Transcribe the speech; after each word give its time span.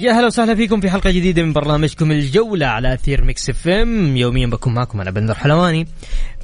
يا 0.00 0.12
هلا 0.12 0.26
وسهلا 0.26 0.54
فيكم 0.54 0.80
في 0.80 0.90
حلقة 0.90 1.10
جديدة 1.10 1.42
من 1.42 1.52
برنامجكم 1.52 2.10
الجولة 2.10 2.66
على 2.66 2.94
أثير 2.94 3.24
Mix 3.24 3.50
FM. 3.50 4.16
يوميا 4.16 4.46
بكون 4.46 4.74
معكم 4.74 5.00
أنا 5.00 5.10
بندر 5.10 5.34
حلواني. 5.34 5.86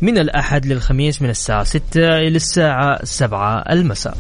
من 0.02 0.18
الأحد 0.18 0.66
للخميس 0.66 1.22
من 1.22 1.30
الساعة 1.30 1.64
6 1.64 1.82
إلى 1.96 2.36
الساعة 2.36 3.04
7 3.04 3.58
المساء. 3.70 4.16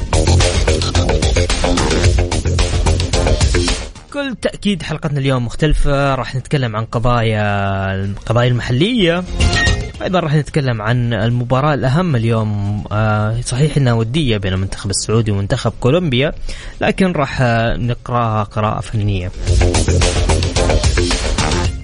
بكل 4.08 4.36
تأكيد 4.42 4.82
حلقتنا 4.82 5.18
اليوم 5.18 5.46
مختلفة. 5.46 6.14
راح 6.14 6.34
نتكلم 6.34 6.76
عن 6.76 6.84
قضايا 6.84 7.94
القضايا 7.94 8.48
المحلية. 8.48 9.24
أيضا 10.02 10.20
راح 10.20 10.34
نتكلم 10.34 10.82
عن 10.82 11.12
المباراة 11.12 11.74
الأهم 11.74 12.16
اليوم. 12.16 12.84
آه 12.92 13.40
صحيح 13.40 13.76
إنها 13.76 13.92
ودية 13.92 14.36
بين 14.36 14.52
المنتخب 14.52 14.90
السعودي 14.90 15.30
ومنتخب 15.30 15.72
كولومبيا 15.80 16.32
لكن 16.80 17.12
راح 17.12 17.42
نقراها 17.76 18.42
قراءة 18.42 18.80
فنية. 18.80 19.30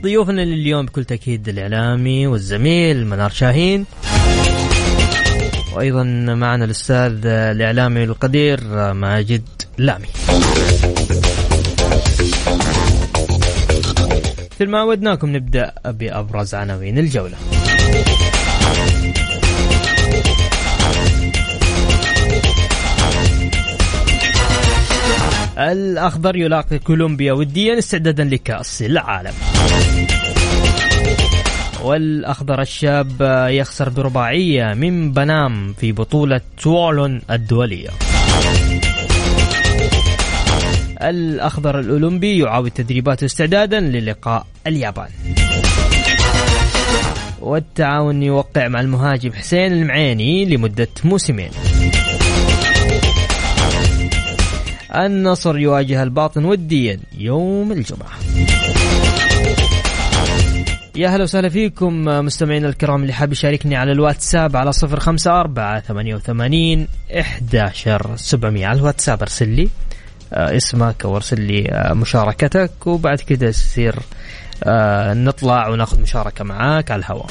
ضيوفنا 0.02 0.40
لليوم 0.40 0.86
بكل 0.86 1.04
تأكيد 1.04 1.48
الإعلامي 1.48 2.26
والزميل 2.26 3.06
منار 3.06 3.30
شاهين. 3.30 3.86
وأيضا 5.72 6.02
معنا 6.34 6.64
الأستاذ 6.64 7.26
الإعلامي 7.26 8.04
القدير 8.04 8.60
ماجد 8.92 9.42
لامي. 9.78 10.06
مثل 14.54 14.70
ما 14.70 14.82
ودناكم 14.82 15.36
نبدأ 15.36 15.72
بأبرز 15.84 16.54
عناوين 16.54 16.98
الجولة. 16.98 17.36
الأخضر 25.60 26.36
يلاقي 26.36 26.78
كولومبيا 26.78 27.32
وديا 27.32 27.78
استعدادا 27.78 28.24
لكأس 28.24 28.82
العالم. 28.82 29.32
والأخضر 31.82 32.60
الشاب 32.60 33.46
يخسر 33.50 33.88
برباعية 33.88 34.74
من 34.74 35.12
بنام 35.12 35.72
في 35.72 35.92
بطولة 35.92 36.40
توالون 36.62 37.22
الدولية. 37.30 37.88
الأخضر 41.02 41.80
الأولمبي 41.80 42.38
يعاود 42.38 42.70
تدريباته 42.70 43.24
استعدادا 43.24 43.80
للقاء 43.80 44.46
اليابان. 44.66 45.08
والتعاون 47.40 48.22
يوقع 48.22 48.68
مع 48.68 48.80
المهاجم 48.80 49.32
حسين 49.32 49.72
المعيني 49.72 50.44
لمدة 50.44 50.88
موسمين. 51.04 51.50
النصر 54.94 55.58
يواجه 55.58 56.02
الباطن 56.02 56.44
وديا 56.44 57.00
يوم 57.18 57.72
الجمعة. 57.72 58.10
يا 60.96 61.08
هلا 61.08 61.22
وسهلا 61.22 61.48
فيكم 61.48 62.04
مستمعينا 62.04 62.68
الكرام 62.68 63.02
اللي 63.02 63.12
حاب 63.12 63.32
يشاركني 63.32 63.76
على 63.76 63.92
الواتساب 63.92 64.56
على 64.56 64.72
صفر 64.72 65.00
خمسة 65.00 65.40
أربعة 65.40 65.80
ثمانية 65.80 66.14
وثمانين 66.14 66.88
إحداشر 67.20 68.16
سبعمية. 68.16 68.66
على 68.66 68.78
الواتساب 68.78 69.22
ارسل 69.22 69.48
لي 69.48 69.68
آه، 70.32 70.56
اسمك 70.56 71.04
أو 71.04 71.16
ارسل 71.16 71.40
لي 71.40 71.68
آه، 71.68 71.92
مشاركتك 71.92 72.86
وبعد 72.86 73.20
كده 73.20 73.46
يصير 73.46 73.94
آه، 74.64 75.14
نطلع 75.14 75.68
وناخذ 75.68 76.00
مشاركة 76.00 76.44
معاك 76.44 76.90
على 76.90 77.00
الهواء. 77.00 77.26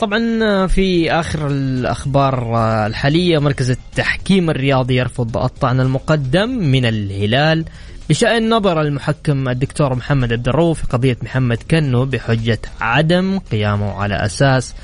طبعا 0.00 0.66
في 0.66 1.12
آخر 1.12 1.46
الأخبار 1.46 2.56
الحالية 2.86 3.38
مركز 3.38 3.70
التحكيم 3.70 4.50
الرياضي 4.50 4.96
يرفض 4.96 5.36
الطعن 5.36 5.80
المقدم 5.80 6.48
من 6.48 6.84
الهلال 6.84 7.64
بشأن 8.08 8.48
نظر 8.48 8.80
المحكم 8.80 9.48
الدكتور 9.48 9.94
محمد 9.94 10.32
الدروف 10.32 10.80
في 10.80 10.86
قضية 10.86 11.16
محمد 11.22 11.58
كنو 11.70 12.04
بحجة 12.04 12.60
عدم 12.80 13.38
قيامه 13.38 13.92
على 13.92 14.14
أساس 14.14 14.74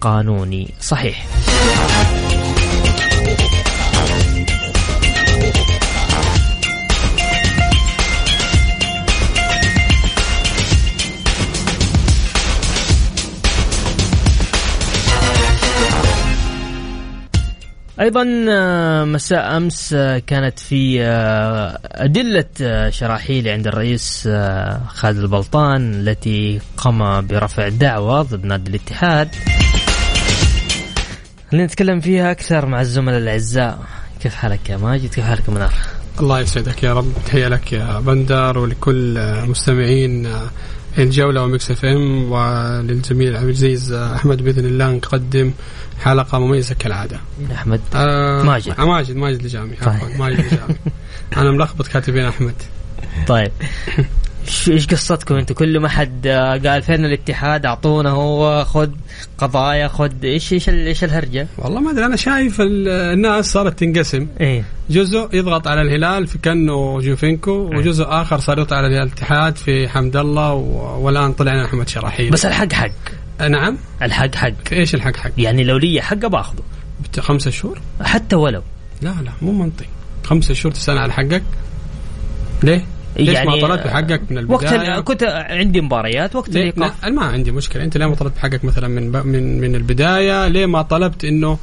قانوني 0.00 0.74
صحيح. 0.80 1.26
أيضا 18.02 18.46
آه، 18.50 19.04
مساء 19.04 19.56
أمس 19.56 19.92
آه، 19.92 20.18
كانت 20.18 20.58
في 20.58 21.02
آه، 21.02 21.78
أدلة 21.84 22.90
شراحيل 22.90 23.48
عند 23.48 23.66
الرئيس 23.66 24.28
خالد 24.86 25.18
البلطان 25.18 25.94
التي 25.94 26.60
قام 26.76 27.26
برفع 27.26 27.68
دعوه 27.68 28.22
ضد 28.22 28.44
نادي 28.44 28.70
الاتحاد. 28.70 29.28
خلينا 31.50 31.66
نتكلم 31.66 32.00
فيها 32.00 32.30
أكثر 32.30 32.66
مع 32.66 32.80
الزملاء 32.80 33.18
الأعزاء. 33.18 33.78
كيف 34.20 34.34
حالك 34.34 34.70
يا 34.70 34.76
ماجد؟ 34.76 35.10
كيف 35.14 35.24
حالك 35.24 35.48
يا 35.48 35.54
منار؟ 35.54 35.72
الله 36.20 36.40
يسعدك 36.40 36.82
يا 36.82 36.92
رب. 36.92 37.12
تحية 37.26 37.48
لك 37.48 37.72
يا 37.72 38.00
بندر 38.00 38.58
ولكل 38.58 39.18
مستمعين 39.46 40.28
الجولة 40.98 41.42
و 41.42 41.70
Mix 41.70 41.84
FM 41.84 42.32
وللزميل 42.32 43.36
العزيز 43.36 43.92
أحمد 43.92 44.42
بإذن 44.42 44.64
الله 44.64 44.90
نقدم 44.90 45.52
حلقة 46.00 46.38
مميزة 46.38 46.74
كالعادة. 46.74 47.20
أحمد 47.52 47.80
آه 47.94 48.42
ماجد. 48.42 48.74
آه 48.78 48.84
ماجد 48.84 49.16
ماجد 49.16 49.40
الجامي 49.42 49.76
طيب. 49.76 50.18
ماجد 50.18 50.38
الجامي 50.38 50.74
أنا 51.36 51.50
ملخبط 51.50 51.86
كاتبين 51.86 52.24
أحمد. 52.24 52.54
طيب. 53.26 53.52
إيش 54.68 54.86
قصتكم 54.86 55.34
أنتم 55.34 55.54
كل 55.54 55.80
ما 55.80 55.88
حد 55.88 56.26
قال 56.66 56.82
فين 56.82 57.04
الاتحاد؟ 57.04 57.66
أعطونا 57.66 58.10
هو 58.10 58.64
خذ 58.64 58.90
قضايا 59.38 59.88
خذ 59.88 60.24
إيش 60.24 60.52
إيش 60.52 60.68
إيش 60.68 61.04
الهرجة؟ 61.04 61.46
والله 61.58 61.80
ما 61.80 61.90
أدري 61.90 62.06
أنا 62.06 62.16
شايف 62.16 62.56
الناس 62.60 63.52
صارت 63.52 63.78
تنقسم. 63.78 64.26
إيه. 64.40 64.64
جزء 64.90 65.28
يضغط 65.32 65.68
على 65.68 65.82
الهلال 65.82 66.26
في 66.26 66.38
كانو 66.38 67.00
جوفينكو 67.00 67.72
إيه؟ 67.72 67.78
وجزء 67.78 68.04
آخر 68.08 68.38
صار 68.38 68.58
يضغط 68.58 68.72
على 68.72 68.86
الاتحاد 68.86 69.56
في 69.56 69.88
حمد 69.88 70.16
الله 70.16 70.52
والآن 70.52 71.32
طلعنا 71.32 71.64
احمد 71.64 71.88
شراحيل 71.88 72.30
بس 72.30 72.46
الحق 72.46 72.72
حق. 72.72 72.90
نعم. 73.48 73.78
الحق 74.02 74.34
حق. 74.34 74.52
إيش 74.72 74.94
الحق 74.94 75.16
حق؟ 75.16 75.30
يعني 75.38 75.64
لو 75.64 75.78
لي 75.78 76.02
حق 76.02 76.26
باخذه 76.26 76.62
خمسة 77.18 77.50
شهور؟ 77.50 77.80
حتى 78.02 78.36
ولو. 78.36 78.62
لا 79.02 79.08
لا 79.08 79.32
مو 79.42 79.52
منطقي. 79.52 79.88
خمسة 80.24 80.54
شهور 80.54 80.74
تستنى 80.74 80.98
على 80.98 81.12
حقك. 81.12 81.42
ليه؟ 82.62 82.84
ليش 83.16 83.34
يعني 83.34 83.50
ما 83.50 83.60
طلبت 83.60 83.84
بحقك 83.84 84.20
من 84.30 84.38
البداية؟ 84.38 84.90
وقت 84.90 85.04
كنت 85.04 85.22
عندي 85.50 85.80
مباريات 85.80 86.36
وقت 86.36 86.48
الايقاف 86.48 87.04
لا 87.04 87.10
ما 87.10 87.22
عندي 87.22 87.52
مشكلة 87.52 87.84
أنت 87.84 87.96
ليه 87.96 88.06
ما 88.06 88.14
طلبت 88.14 88.36
بحقك 88.36 88.64
مثلا 88.64 88.88
من 88.88 89.26
من 89.26 89.60
من 89.60 89.74
البداية؟ 89.74 90.48
ليه 90.48 90.66
ما 90.66 90.82
طلبت 90.82 91.24
إنه 91.24 91.58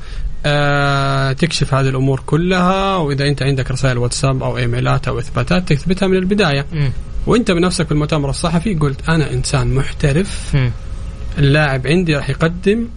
آه 0.46 1.32
تكشف 1.32 1.74
هذه 1.74 1.90
الأمور 1.90 2.24
كلها 2.26 2.96
وإذا 2.96 3.28
أنت 3.28 3.44
عندك 3.44 3.72
رسائل 3.72 3.98
واتساب 3.98 4.44
أو 4.44 4.58
إيميلات 4.58 5.08
أو 5.08 5.20
إثباتات 5.20 5.74
تثبتها 5.74 6.08
من 6.08 6.18
البداية 6.18 6.66
م. 6.74 6.90
وأنت 7.28 7.52
بنفسك 7.52 7.86
في 7.86 7.92
المؤتمر 7.92 8.30
الصحفي 8.30 8.74
قلت 8.74 9.10
أنا 9.10 9.32
إنسان 9.34 9.76
محترف 9.76 10.56
م. 10.56 10.70
اللاعب 11.38 11.88
عندي 11.88 12.16
راح 12.16 12.30
يقدم 12.30 12.88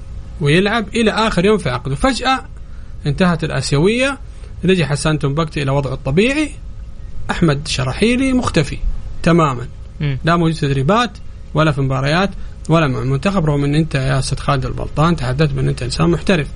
ويلعب 0.41 0.89
إلى 0.89 1.11
آخر 1.11 1.45
يوم 1.45 1.59
في 1.59 1.71
عقده 1.71 1.95
فجأة 1.95 2.45
انتهت 3.07 3.45
الآسيوية 3.45 4.19
رجع 4.65 4.87
حسان 4.87 5.19
تنبكتي 5.19 5.63
إلى 5.63 5.71
وضعه 5.71 5.93
الطبيعي 5.95 6.51
أحمد 7.31 7.69
شرحيلي 7.69 8.33
مختفي 8.33 8.79
تماما 9.23 9.67
مم. 10.01 10.19
لا 10.25 10.37
موجود 10.37 10.55
في 10.55 10.61
تدريبات 10.61 11.11
ولا 11.55 11.73
في 11.73 11.81
مباريات 11.81 12.31
ولا 12.69 12.87
مع 12.89 12.99
المنتخب 13.03 13.47
رغم 13.47 13.65
أن 13.65 13.75
أنت 13.75 13.95
يا 13.95 14.19
أستاذ 14.19 14.39
خالد 14.39 14.67
البلطان 14.67 15.17
تحدثت 15.17 15.53
بأن 15.53 15.69
أنت 15.69 15.83
إنسان 15.83 16.11
محترف. 16.11 16.49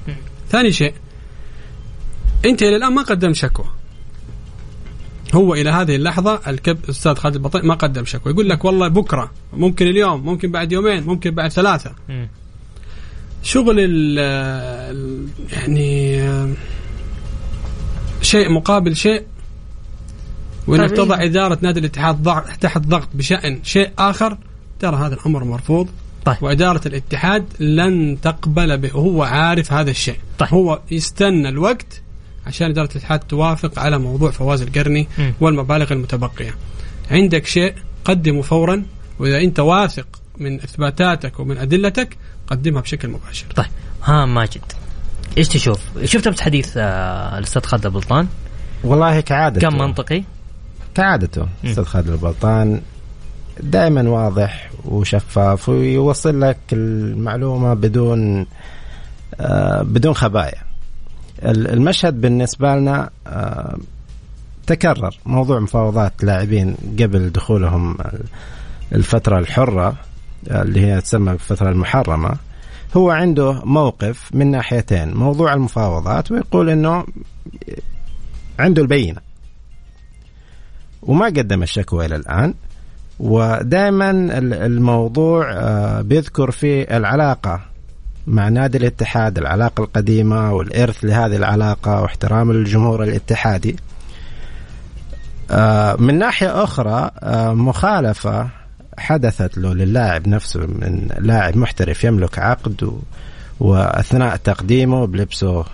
ثاني 0.50 0.72
شيء 0.72 0.94
أنت 2.46 2.62
إلى 2.62 2.76
الآن 2.76 2.92
ما 2.94 3.02
قدمت 3.02 3.34
شكوى. 3.34 3.66
هو 5.34 5.54
إلى 5.54 5.70
هذه 5.70 5.96
اللحظة 5.96 6.40
الكب 6.46 6.78
الاستاذ 6.84 7.14
خالد 7.14 7.34
البلطان 7.34 7.66
ما 7.66 7.74
قدم 7.74 8.04
شكوى، 8.04 8.32
يقول 8.32 8.48
لك 8.48 8.64
والله 8.64 8.88
بكرة 8.88 9.30
ممكن 9.52 9.86
اليوم 9.86 10.24
ممكن 10.24 10.50
بعد 10.50 10.72
يومين 10.72 11.02
ممكن 11.02 11.30
بعد 11.30 11.50
ثلاثة. 11.50 11.94
شغل 13.42 13.80
ال 13.80 14.18
ال- 14.18 15.28
يعني 15.52 16.22
آه، 16.22 16.48
شيء 18.22 18.50
مقابل 18.52 18.96
شيء 18.96 19.22
وانك. 20.66 20.90
تضع 20.90 21.22
إدارة 21.24 21.58
نادي 21.62 21.80
الاتحاد 21.80 22.42
تحت 22.60 22.78
ضغط 22.78 23.08
بشأن 23.14 23.60
شيء 23.62 23.90
آخر 23.98 24.38
ترى 24.80 24.96
هذا 24.96 25.14
الأمر 25.14 25.44
مرفوض 25.44 25.88
طيب. 26.24 26.36
وإدارة 26.40 26.80
الاتحاد 26.88 27.44
لن 27.60 28.18
تقبل 28.22 28.78
به 28.78 28.96
وهو 28.96 29.22
عارف 29.22 29.72
هذا 29.72 29.90
الشيء 29.90 30.18
طيب. 30.38 30.48
هو 30.54 30.80
يستنى 30.90 31.48
الوقت 31.48 32.02
عشان 32.46 32.70
إدارة 32.70 32.90
الاتحاد 32.90 33.20
توافق 33.20 33.78
على 33.78 33.98
موضوع 33.98 34.30
فواز 34.30 34.62
القرني 34.62 35.08
مم. 35.18 35.34
والمبالغ 35.40 35.92
المتبقية 35.92 36.54
عندك 37.10 37.46
شيء 37.46 37.74
قدمه 38.04 38.42
فورا 38.42 38.84
وإذا 39.18 39.38
أنت 39.38 39.60
واثق 39.60 40.06
من 40.38 40.54
إثباتاتك 40.54 41.40
ومن 41.40 41.58
أدلتك 41.58 42.16
قدمها 42.46 42.80
بشكل 42.82 43.08
مباشر 43.08 43.46
طيب 43.56 43.66
ها 44.02 44.26
ماجد 44.26 44.72
إيش 45.38 45.48
تشوف؟ 45.48 45.80
شفت 46.04 46.40
حديث 46.40 46.72
آه، 46.76 47.38
الأستاذ 47.38 47.62
خالد 47.62 47.86
البلطان 47.86 48.26
والله 48.84 49.20
كعادته 49.20 49.60
كان 49.60 49.78
منطقي 49.78 50.22
كعادته 51.00 51.46
أستاذ 51.64 51.84
خالد 51.84 52.08
البلطان 52.08 52.80
دائما 53.60 54.08
واضح 54.08 54.70
وشفاف 54.84 55.68
ويوصل 55.68 56.40
لك 56.40 56.56
المعلومة 56.72 57.74
بدون 57.74 58.46
آه 59.40 59.82
بدون 59.82 60.14
خبايا. 60.14 60.62
ال- 61.42 61.68
المشهد 61.70 62.20
بالنسبة 62.20 62.76
لنا 62.76 63.10
آه 63.26 63.76
تكرر 64.66 65.16
موضوع 65.26 65.60
مفاوضات 65.60 66.24
لاعبين 66.24 66.76
قبل 67.00 67.30
دخولهم 67.30 67.92
ال- 68.00 68.24
الفترة 68.92 69.38
الحرة 69.38 69.94
آه، 70.50 70.62
اللي 70.62 70.80
هي 70.86 71.00
تسمى 71.00 71.30
بالفترة 71.32 71.70
المحرمة. 71.70 72.36
هو 72.96 73.10
عنده 73.10 73.52
موقف 73.64 74.30
من 74.34 74.50
ناحيتين 74.50 75.14
موضوع 75.14 75.54
المفاوضات 75.54 76.30
ويقول 76.32 76.70
إنه 76.70 77.04
عنده 78.58 78.82
البينة. 78.82 79.20
وما 81.02 81.26
قدم 81.26 81.62
الشكوى 81.62 82.06
إلى 82.06 82.16
الآن. 82.16 82.54
ودائما 83.20 84.10
ال- 84.10 84.54
الموضوع 84.54 85.52
آه، 85.52 86.00
بيذكر 86.00 86.50
في 86.50 86.96
العلاقة 86.96 87.60
مع 88.26 88.48
نادي 88.48 88.78
الاتحاد 88.78 89.38
العلاقة 89.38 89.84
القديمة 89.84 90.52
والإرث 90.52 91.04
لهذه 91.04 91.36
العلاقة 91.36 92.00
واحترام 92.02 92.50
الجمهور 92.50 93.02
الاتحادي. 93.02 93.76
آه، 95.50 95.96
من 95.98 96.18
ناحية 96.18 96.64
أخرى 96.64 97.10
آه، 97.18 97.52
مخالفة 97.52 98.48
حدثت 98.98 99.58
له 99.58 99.74
للاعب 99.74 100.28
نفسه 100.28 100.60
من 100.60 101.08
لاعب 101.18 101.56
محترف 101.56 102.04
يملك 102.04 102.38
عقد 102.38 103.00
وأثناء 103.60 104.36
تقديمه 104.36 105.06
بلبسه 105.06 105.64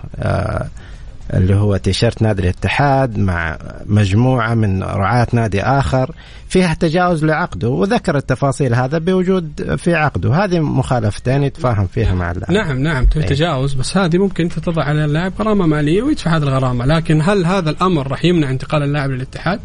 اللي 1.35 1.55
هو 1.55 1.77
تيشيرت 1.77 2.23
نادي 2.23 2.43
الاتحاد 2.43 3.19
مع 3.19 3.59
مجموعة 3.87 4.55
من 4.55 4.83
رعاة 4.83 5.27
نادي 5.33 5.63
آخر 5.63 6.15
فيها 6.49 6.75
تجاوز 6.75 7.25
لعقده 7.25 7.69
وذكر 7.69 8.17
التفاصيل 8.17 8.75
هذا 8.75 8.99
بوجود 8.99 9.75
في 9.77 9.95
عقده. 9.95 10.45
هذه 10.45 10.61
مخالفتين 10.61 11.43
يتفاهم 11.43 11.87
فيها 11.87 12.15
مع 12.15 12.31
اللاعب. 12.31 12.53
نعم 12.53 12.79
نعم 12.83 13.05
تجاوز 13.05 13.75
بس 13.75 13.97
هذه 13.97 14.19
ممكن 14.19 14.45
انت 14.45 14.59
تضع 14.59 14.83
على 14.83 15.05
اللاعب 15.05 15.33
غرامة 15.39 15.67
مالية 15.67 16.03
ويدفع 16.03 16.37
هذه 16.37 16.43
الغرامة. 16.43 16.87
لكن 16.87 17.21
هل 17.23 17.47
هذا 17.47 17.71
الأمر 17.71 18.07
راح 18.07 18.25
يمنع 18.25 18.51
انتقال 18.51 18.83
اللاعب 18.83 19.11
للاتحاد؟ 19.11 19.61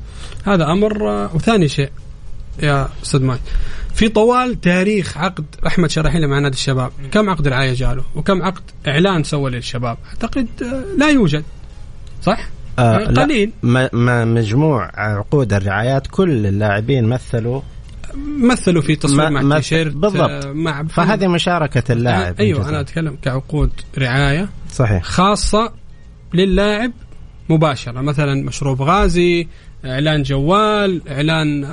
هذا 0.46 0.64
أمر 0.64 1.10
آه، 1.10 1.36
وثاني 1.36 1.68
شيء 1.68 1.90
يا 2.64 2.88
أستاذ 3.04 3.24
ماي. 3.24 3.38
في 3.94 4.10
طوال 4.10 4.62
تاريخ 4.62 5.18
عقد 5.18 5.46
أحمد 5.68 5.90
شراحيلي 5.90 6.28
مع 6.28 6.40
نادي 6.40 6.56
الشباب 6.56 6.92
كم 7.12 7.30
عقد 7.30 7.48
رعايه 7.48 7.74
جاله؟ 7.74 8.04
وكم 8.16 8.42
عقد 8.42 8.62
إعلان 8.88 9.24
سوى 9.24 9.52
للشباب؟ 9.52 9.98
أعتقد 10.10 10.48
آه، 10.62 10.98
لا 10.98 11.10
يوجد. 11.10 11.44
صح 12.22 12.50
آه 12.80 12.98
قليل 12.98 13.52
ما 13.94 14.26
مجموع 14.26 14.92
عقود 14.96 15.54
الرعايات 15.54 16.08
كل 16.08 16.46
اللاعبين 16.46 17.06
مثلوا 17.06 17.62
مثلوا 18.40 18.82
في 18.82 18.96
تصوير 18.96 19.30
مع 19.30 19.58
تيشيرت 19.58 19.94
بالضبط. 19.94 20.46
آه، 20.46 20.52
مع 20.54 20.84
فهذه 20.84 21.28
مشاركة 21.28 21.92
اللاعب 21.92 22.40
أيوه 22.40 22.58
بالجزء. 22.58 22.70
أنا 22.70 22.82
أتكلم 22.82 23.18
كعقود 23.22 23.72
رعاية 23.98 24.50
صحيح 24.72 25.04
خاصة 25.04 25.74
للاعب 26.34 26.92
مباشرة. 27.50 28.02
مثلا 28.02 28.44
مشروب 28.44 28.82
غازي 28.82 29.48
إعلان 29.86 30.24
جوال 30.24 31.02
إعلان 31.10 31.68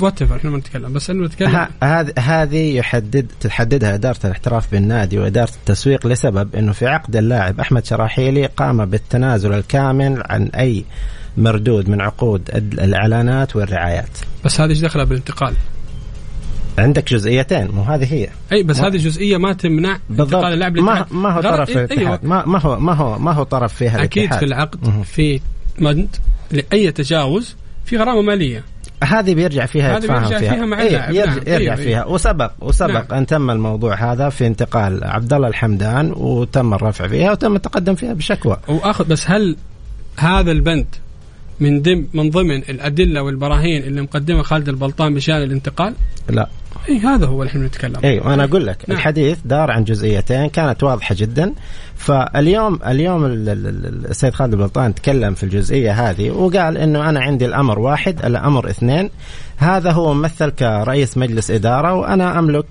وات 0.00 0.22
إحنا 0.22 0.50
ما 0.50 0.58
نتكلم 0.58 0.92
بس 0.92 1.10
إنه 1.10 1.26
نتكلم. 1.26 1.66
هذه 1.82 2.12
هذه 2.18 2.76
يحدد 2.76 3.26
تحددها 3.40 3.94
إدارة 3.94 4.18
الاحتراف 4.24 4.72
بالنادي 4.72 5.18
وإدارة 5.18 5.50
التسويق 5.50 6.06
لسبب 6.06 6.54
إنه 6.56 6.72
في 6.72 6.86
عقد 6.86 7.16
اللاعب 7.16 7.60
أحمد 7.60 7.84
شراحيلي 7.84 8.46
قام 8.46 8.84
بالتنازل 8.84 9.52
الكامل 9.52 10.22
عن 10.26 10.46
أي 10.46 10.84
مردود 11.36 11.88
من 11.88 12.00
عقود 12.00 12.50
ال- 12.54 12.80
الإعلانات 12.80 13.56
والرعايات. 13.56 14.18
بس 14.44 14.60
هذه 14.60 14.70
إيش 14.70 14.80
دخلها 14.80 15.04
بالانتقال؟ 15.04 15.54
عندك 16.80 17.12
جزئيتين 17.12 17.68
مو 17.68 17.82
هذه 17.82 18.14
هي 18.14 18.28
أي 18.52 18.62
بس 18.62 18.80
هذه 18.80 18.96
جزئية 18.96 19.36
ما 19.36 19.52
تمنع 19.52 19.98
بالضبط 20.10 20.34
انتقال 20.34 20.52
اللاعب 20.52 20.76
ما. 20.76 21.06
ما 21.10 21.30
هو 21.30 21.40
طرف 21.40 21.68
أيوة. 21.68 21.84
الاتحاد 21.84 22.24
ما 22.24 22.46
ما 22.46 22.58
هو 22.60 22.80
ما 22.80 22.92
هو 22.92 23.18
ما 23.18 23.32
هو 23.32 23.42
طرف 23.42 23.74
فيها 23.74 24.04
أكيد 24.04 24.22
الاتحاد 24.22 24.38
في 24.38 24.46
العقد. 24.46 25.02
في 25.04 25.40
مد 25.78 26.16
لأي 26.50 26.92
تجاوز 26.92 27.56
في 27.84 27.96
غرامة 27.96 28.22
مالية 28.22 28.64
هذه 29.04 29.34
بيرجع 29.34 29.66
فيها 29.66 29.96
يتفاهم 29.96 30.20
بيرجع 30.20 30.38
فيها, 30.38 30.54
فيها 30.54 30.66
مع 30.66 30.80
إيه، 30.80 30.86
اللاعب. 30.86 31.14
يرجع, 31.14 31.34
نعم. 31.34 31.38
يرجع 31.38 31.56
أيوة، 31.56 31.74
فيها 31.74 32.02
أيوة. 32.02 32.12
وسبق 32.12 32.52
وسبق 32.60 33.10
نعم. 33.10 33.18
أن 33.18 33.26
تم 33.26 33.50
الموضوع 33.50 34.12
هذا 34.12 34.28
في 34.28 34.46
انتقال 34.46 35.04
عبد 35.04 35.32
الله 35.32 35.48
الحمدان 35.48 36.12
وتم 36.16 36.74
الرفع 36.74 37.06
فيها 37.06 37.30
وتم 37.30 37.56
التقدم 37.56 37.94
فيها 37.94 38.12
بشكوى 38.12 38.56
واخذ 38.68 39.08
بس 39.08 39.30
هل 39.30 39.56
هذا 40.16 40.52
البند 40.52 40.86
من 41.60 41.82
ضمن 41.82 42.06
من 42.14 42.30
ضمن 42.30 42.56
الأدلة 42.56 43.22
والبراهين 43.22 43.82
اللي 43.82 44.02
مقدمها 44.02 44.42
خالد 44.42 44.68
البلطان 44.68 45.14
بشأن 45.14 45.42
الانتقال؟ 45.42 45.94
لا 46.30 46.48
اي 46.88 46.98
هذا 46.98 47.26
هو 47.26 47.42
اللي 47.42 47.50
إحنا 47.50 47.66
نتكلم. 47.66 47.96
أيوه 48.04 48.34
أنا 48.34 48.44
أقول 48.44 48.66
لك 48.66 48.84
نعم. 48.88 48.98
الحديث 48.98 49.38
دار 49.44 49.70
عن 49.70 49.84
جزئيتين 49.84 50.46
كانت 50.48 50.82
واضحة 50.82 51.14
جدا. 51.18 51.52
فاليوم 51.96 52.78
اليوم 52.86 53.24
ال- 53.24 53.48
ال- 53.48 53.66
ال- 53.66 54.06
السيد 54.10 54.34
خالد 54.34 54.52
البلطان 54.52 54.94
تكلم 54.94 55.34
في 55.34 55.42
الجزئية 55.42 56.10
هذه 56.10 56.30
وقال 56.30 56.78
إنه 56.78 57.08
أنا 57.08 57.20
عندي 57.20 57.46
الأمر 57.46 57.78
واحد 57.78 58.24
الأمر 58.24 58.70
اثنين. 58.70 59.10
هذا 59.56 59.90
هو 59.90 60.14
ممثل 60.14 60.50
كرئيس 60.50 61.18
مجلس 61.18 61.50
إدارة 61.50 61.94
وأنا 61.94 62.38
أملك 62.38 62.64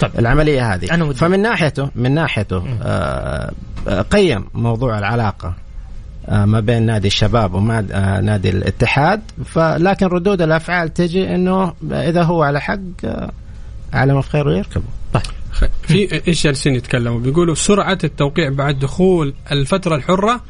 طيب. 0.00 0.10
العملية 0.18 0.74
هذه. 0.74 0.94
أنا 0.94 1.04
ودي- 1.04 1.18
فمن 1.18 1.42
ناحيته 1.42 1.90
من 1.94 2.14
ناحيته 2.14 2.62
آه 2.82 3.50
آه، 3.88 4.02
قيم 4.02 4.44
موضوع 4.54 4.98
العلاقة. 4.98 5.54
ما 6.28 6.60
بين 6.60 6.82
نادي 6.82 7.06
الشباب 7.06 7.54
وما 7.54 7.86
آه، 7.92 8.20
نادي 8.20 8.50
الاتحاد. 8.50 9.22
فلكن 9.44 10.06
ردود 10.06 10.42
الأفعال 10.42 10.94
تجي 10.94 11.34
إنه 11.34 11.74
إذا 11.90 12.22
هو 12.22 12.42
على 12.42 12.60
حق 12.60 12.78
آه، 13.04 13.32
على 13.92 14.14
ما 14.14 14.20
في 14.20 14.30
خير 14.30 14.48
ويركبوا 14.48 14.90
طيب. 15.12 15.22
في 15.82 16.28
إيش 16.28 16.44
جالسين 16.44 16.74
يتكلموا؟ 16.74 17.20
بيقولوا 17.20 17.54
سرعة 17.54 17.98
التوقيع 18.04 18.48
بعد 18.48 18.78
دخول 18.78 19.34
الفترة 19.52 19.96
الحرة 19.96 20.40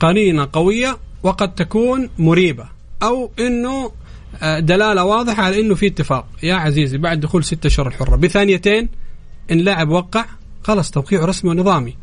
قرينة 0.00 0.48
قوية 0.52 0.96
وقد 1.22 1.54
تكون 1.54 2.08
مريبة 2.18 2.64
أو 3.02 3.30
إنه 3.38 3.92
آه، 4.42 4.60
دلالة 4.60 5.04
واضحة 5.04 5.42
على 5.42 5.60
إنه 5.60 5.74
في 5.74 5.86
اتفاق. 5.86 6.26
يا 6.42 6.54
عزيزي 6.54 6.98
بعد 6.98 7.20
دخول 7.20 7.44
ستة 7.44 7.66
أشهر 7.66 7.88
الحرة 7.88 8.16
بثانيتين 8.16 8.88
إن 9.50 9.58
لاعب 9.58 9.88
وقع 9.88 10.24
خلاص 10.64 10.90
توقيعه 10.90 11.24
رسمي 11.24 11.50
ونظامي. 11.50 11.94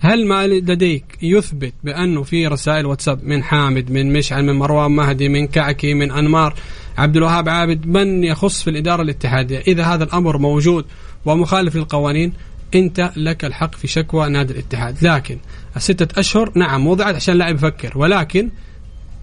هل 0.00 0.26
ما 0.26 0.46
لديك 0.46 1.04
يثبت 1.22 1.72
بأنه 1.84 2.22
في 2.22 2.46
رسائل 2.46 2.86
واتساب 2.86 3.24
من 3.24 3.42
حامد 3.42 3.90
من 3.90 4.12
مشعل 4.12 4.44
من 4.44 4.52
مروان 4.52 4.90
مهدي 4.90 5.28
من 5.28 5.46
كعكي 5.46 5.94
من 5.94 6.10
أنمار 6.10 6.54
عبد 6.98 7.16
الوهاب 7.16 7.48
عابد 7.48 7.86
من 7.86 8.24
يخص 8.24 8.62
في 8.62 8.70
الإدارة 8.70 9.02
الاتحادية؟ 9.02 9.58
إذا 9.58 9.84
هذا 9.84 10.04
الأمر 10.04 10.38
موجود 10.38 10.84
ومخالف 11.24 11.76
للقوانين 11.76 12.32
أنت 12.74 13.12
لك 13.16 13.44
الحق 13.44 13.74
في 13.74 13.86
شكوى 13.86 14.28
نادي 14.28 14.52
الاتحاد. 14.52 14.96
لكن 15.02 15.38
الستة 15.76 16.20
أشهر 16.20 16.52
نعم 16.54 16.86
وضعت 16.86 17.14
عشان 17.14 17.32
اللاعب 17.32 17.54
يفكر 17.54 17.98
ولكن 17.98 18.50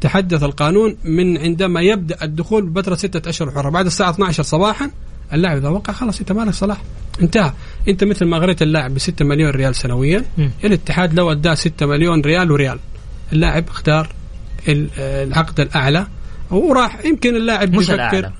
تحدث 0.01 0.43
القانون 0.43 0.97
من 1.03 1.37
عندما 1.37 1.81
يبدأ 1.81 2.23
الدخول 2.23 2.65
بفترة 2.69 2.95
ستة 2.95 3.29
أشهر 3.29 3.51
حرة. 3.51 3.69
بعد 3.69 3.85
الساعة 3.85 4.09
12 4.09 4.43
صباحا 4.43 4.91
اللاعب 5.33 5.57
إذا 5.57 5.69
وقع 5.69 5.93
خلاص 5.93 6.19
أنت 6.19 6.31
مالك 6.31 6.53
صلاح. 6.53 6.81
انتهى. 7.21 7.53
انت 7.87 8.03
مثل 8.03 8.25
ما 8.25 8.37
غريت 8.37 8.61
اللاعب 8.61 8.93
ب 8.93 8.97
6 8.99 9.25
مليون 9.25 9.49
ريال 9.51 9.75
سنويا 9.75 10.23
مم. 10.37 10.51
الاتحاد 10.63 11.13
لو 11.13 11.31
أداه 11.31 11.53
6 11.53 11.85
مليون 11.85 12.21
ريال 12.21 12.51
وريال 12.51 12.79
اللاعب 13.33 13.69
اختار 13.69 14.09
ال- 14.67 14.89
العقد 14.99 15.59
الأعلى 15.59 16.07
وراح 16.51 17.05
يمكن 17.05 17.35
اللاعب 17.35 17.73
مش 17.75 17.91
الأعلى. 17.91 18.31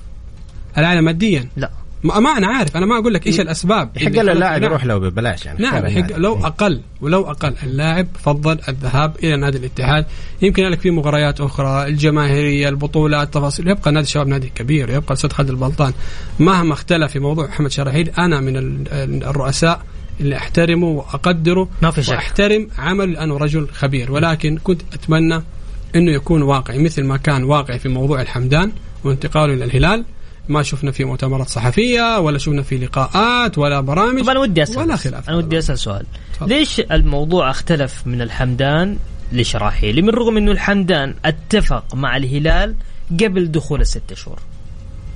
الأعلى 0.78 1.02
ماديا 1.02 1.48
لا 1.58 1.70
ما, 2.04 2.20
ما 2.20 2.30
أنا 2.30 2.48
عارف. 2.48 2.78
أنا 2.78 2.86
ما 2.86 3.00
أقول 3.00 3.14
لك 3.14 3.28
إيش 3.28 3.40
الأسباب 3.40 3.90
يحق 3.96 4.12
له 4.12 4.32
اللاعب. 4.32 4.64
يروح 4.64 4.86
له 4.86 4.98
ببلاش 4.98 5.46
يعني 5.46 5.60
نعم 5.64 5.86
يحق 5.86 5.88
النادي. 5.98 6.14
لو 6.14 6.36
أقل 6.46 6.82
ولو 7.02 7.30
أقل 7.32 7.54
اللاعب 7.64 8.08
فضل 8.24 8.60
الذهاب 8.70 9.16
إلى 9.24 9.38
نادي 9.38 9.58
الاتحاد. 9.58 10.06
يمكن 10.42 10.64
لك 10.64 10.80
في 10.80 10.92
مغريات 10.92 11.42
أخرى 11.42 11.88
الجماهيرية 11.88 12.70
البطولات 12.70 13.34
تفاصيل. 13.34 13.68
يبقى 13.68 13.92
نادي 13.92 14.06
الشباب 14.06 14.28
نادي 14.28 14.52
كبير 14.56 14.90
يبقى 14.90 15.14
أستاذ 15.14 15.30
خالد 15.30 15.50
البلطان. 15.50 15.94
مهما 16.40 16.74
اختلف 16.74 17.12
في 17.12 17.20
موضوع 17.20 17.48
محمد 17.48 17.72
شراحيل 17.72 18.10
أنا 18.10 18.40
من 18.40 18.58
ال- 18.58 19.24
الرؤساء 19.24 19.82
اللي 20.20 20.38
أحترمه 20.38 20.88
وأقدره 20.88 21.70
ما 21.82 21.92
في 21.92 22.04
شك. 22.04 22.10
وأحترم 22.14 22.68
عمل 22.78 23.12
لأنه 23.14 23.38
رجل 23.38 23.68
خبير. 23.74 24.12
ولكن 24.12 24.58
كنت 24.58 24.82
أتمنى 24.94 25.42
إنه 25.96 26.12
يكون 26.12 26.42
واقعي 26.42 26.84
مثل 26.84 27.04
ما 27.04 27.18
كان 27.18 27.44
واقعي 27.44 27.80
في 27.80 27.90
موضوع 27.90 28.22
الحمدان 28.22 28.72
وانتقاله 29.04 29.54
إلى 29.54 29.64
الهلال. 29.66 30.06
ما 30.50 30.64
شفنا 30.64 30.92
في 30.92 31.04
مؤتمرات 31.04 31.50
صحفية 31.50 32.20
ولا 32.20 32.38
شفنا 32.38 32.62
في 32.62 32.78
لقاءات 32.78 33.58
ولا 33.58 33.82
برامج. 33.82 34.22
طب 34.22 34.30
أنا 34.30 34.40
ودي 34.40 34.64
أسأل 34.64 34.78
ولا. 34.78 34.96
خلاف. 34.96 35.30
أنا 35.30 35.38
ودي 35.38 35.58
أسأل 35.60 35.80
سؤال. 35.80 36.06
تفضل. 36.34 36.50
ليش 36.50 36.80
الموضوع 36.80 37.50
اختلف 37.52 38.08
من 38.08 38.22
الحمدان 38.22 38.98
لشراحيلي 39.32 40.02
من 40.02 40.10
رغم 40.10 40.38
إنه 40.38 40.52
الحمدان 40.52 41.16
اتفق 41.26 41.96
مع 41.96 42.18
الهلال 42.18 42.76
قبل 43.12 43.52
دخول 43.52 43.82
الست 43.82 44.14
شهور. 44.14 44.40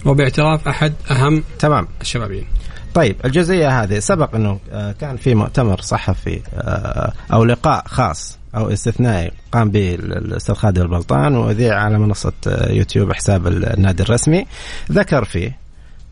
وباعتراف 0.05 0.67
أحد 0.67 0.93
أهم 1.12 1.43
تمام. 1.60 1.88
الشبابين. 2.01 2.48
طيب 2.93 3.15
الجزئية 3.25 3.84
هذه 3.84 4.00
سبق 4.00 4.36
إنه 4.36 4.60
آه، 4.72 4.91
كان 4.91 5.17
في 5.17 5.36
مؤتمر 5.36 5.81
صحفي 5.81 6.41
آه، 6.53 7.13
أو 7.34 7.43
لقاء 7.46 7.84
خاص 7.88 8.38
أو 8.57 8.69
استثنائي. 8.69 9.31
قام 9.51 9.69
به 9.71 9.95
الأستاذ 9.95 10.55
خالد 10.55 10.79
البلطان 10.79 11.35
واذيع 11.35 11.75
على 11.79 11.99
منصة 11.99 12.33
آه، 12.47 12.71
يوتيوب 12.71 13.13
حساب 13.13 13.47
النادي 13.47 14.03
الرسمي. 14.03 14.45
ذكر 14.91 15.25
فيه 15.25 15.57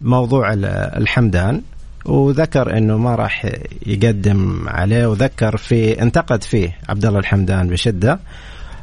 موضوع 0.01 0.53
ال- 0.53 0.65
الحمدان 1.01 1.61
وذكر 2.05 2.77
إنه 2.77 2.97
ما 2.97 3.15
راح 3.15 3.45
يقدم 3.85 4.65
عليه 4.67 5.07
وذكر 5.07 5.57
في 5.57 6.01
انتقد 6.01 6.43
فيه 6.43 6.77
عبد 6.89 7.05
الله 7.05 7.19
الحمدان 7.19 7.67
بشدة. 7.67 8.19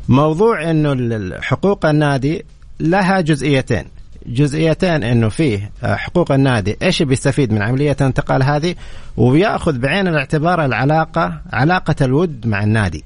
موضوع 0.08 0.70
إنه 0.70 1.30
حقوق 1.40 1.86
النادي 1.86 2.44
لها 2.80 3.20
جزئيتين. 3.20 3.84
جزئيتين 4.26 5.02
إنه 5.04 5.28
فيه 5.28 5.70
آه، 5.84 5.94
حقوق 5.94 6.32
النادي 6.32 6.76
إيش 6.82 7.02
بيستفيد 7.02 7.52
من 7.52 7.62
عملية 7.62 7.96
الانتقال 8.00 8.42
هذه؟ 8.42 8.74
ويأخذ 9.16 9.78
بعين 9.78 10.08
الاعتبار 10.08 10.64
العلاقة 10.64 11.40
علاقة 11.52 11.94
الود 12.00 12.46
مع 12.46 12.62
النادي. 12.62 13.04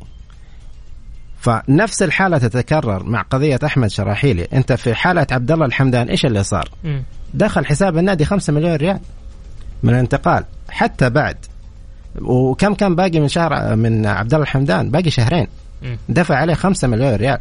فنفس 1.40 2.02
الحالة 2.02 2.38
تتكرر 2.38 3.04
مع 3.04 3.22
قضية 3.22 3.58
أحمد 3.64 3.90
شراحيلي. 3.90 4.48
أنت 4.52 4.72
في 4.72 4.94
حالة 4.94 5.26
عبد 5.30 5.52
الله 5.52 5.66
الحمدان 5.66 6.08
إيش 6.08 6.26
اللي 6.26 6.42
صار. 6.44 6.70
دخل 7.34 7.66
حساب 7.66 7.98
النادي 7.98 8.24
5 8.24 8.52
مليون 8.52 8.76
ريال 8.76 9.00
من 9.82 9.94
الانتقال. 9.94 10.44
حتى 10.68 11.10
بعد 11.10 11.36
وكم 12.20 12.74
كان 12.74 12.94
باقي 12.94 13.20
من 13.20 13.28
شهر 13.28 13.76
من 13.76 14.06
عبد 14.06 14.34
الله 14.34 14.44
الحمدان؟ 14.44 14.90
باقي 14.90 15.10
شهرين. 15.10 15.46
دفع 16.08 16.34
عليه 16.34 16.54
5 16.54 16.88
مليون 16.88 17.14
ريال. 17.14 17.38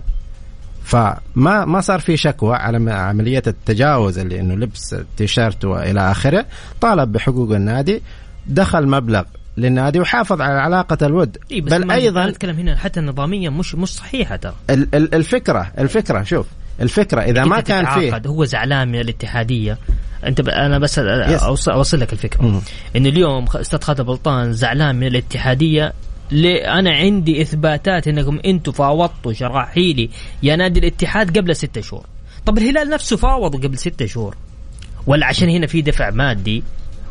فما 0.83 1.65
ما 1.65 1.81
صار 1.81 1.99
في 1.99 2.17
شكوى 2.17 2.55
على 2.55 2.91
عملية 2.91 3.43
التجاوز 3.47 4.19
اللي 4.19 4.39
إنه 4.39 4.55
لبس 4.55 4.93
التيشيرت 4.93 5.65
وإلى 5.65 6.11
آخره. 6.11 6.45
طالب 6.81 7.11
بحقوق 7.11 7.51
النادي 7.51 8.01
دخل 8.47 8.87
مبلغ 8.87 9.23
للنادي 9.57 9.99
وحافظ 9.99 10.41
على 10.41 10.59
علاقة 10.61 11.05
الود. 11.05 11.37
إيه 11.51 11.61
بس 11.61 11.73
بل 11.73 11.91
أيضا 11.91 12.25
نتكلم 12.25 12.55
هنا 12.55 12.75
حتى 12.77 13.01
نظاميا 13.01 13.49
مش 13.49 13.75
مش 13.75 13.89
صحيحة 13.89 14.35
ترى. 14.35 14.53
ال- 14.69 14.95
ال- 14.95 15.15
الفكرة 15.15 15.71
الفكرة 15.79 16.23
شوف 16.23 16.47
الفكرة 16.81 17.21
إذا 17.21 17.45
ما 17.45 17.59
كان 17.59 17.85
فيه 17.85 18.21
هو 18.27 18.45
زعلان 18.45 18.87
من 18.87 18.99
الاتحادية. 18.99 19.77
أنت 20.25 20.41
ب... 20.41 20.49
أنا 20.49 20.79
بس 20.79 20.99
اوصل, 20.99 21.71
أوصل 21.71 21.99
لك 21.99 22.13
الفكرة. 22.13 22.41
مم. 22.43 22.61
إن 22.95 23.05
اليوم 23.05 23.45
أستاذ 23.55 23.81
خالد 23.81 24.01
بلطان 24.01 24.53
زعلان 24.53 24.95
من 24.95 25.07
الاتحادية 25.07 25.93
ليه 26.31 26.79
أنا 26.79 26.91
عندي 26.95 27.41
إثباتات 27.41 28.07
إنكم 28.07 28.39
أنتم 28.45 28.71
فاوضتوا 28.71 29.33
شراحيلي 29.33 30.09
يا 30.43 30.55
نادي 30.55 30.79
الاتحاد 30.79 31.37
قبل 31.37 31.55
ستة 31.55 31.81
شهور. 31.81 32.05
طب 32.45 32.57
الهلال 32.57 32.89
نفسه 32.89 33.17
فاوضوا 33.17 33.59
قبل 33.59 33.77
ستة 33.77 34.05
شهور. 34.05 34.35
ولا 35.07 35.25
عشان 35.25 35.49
هنا 35.49 35.67
في 35.67 35.81
دفع 35.81 36.09
مادي. 36.09 36.63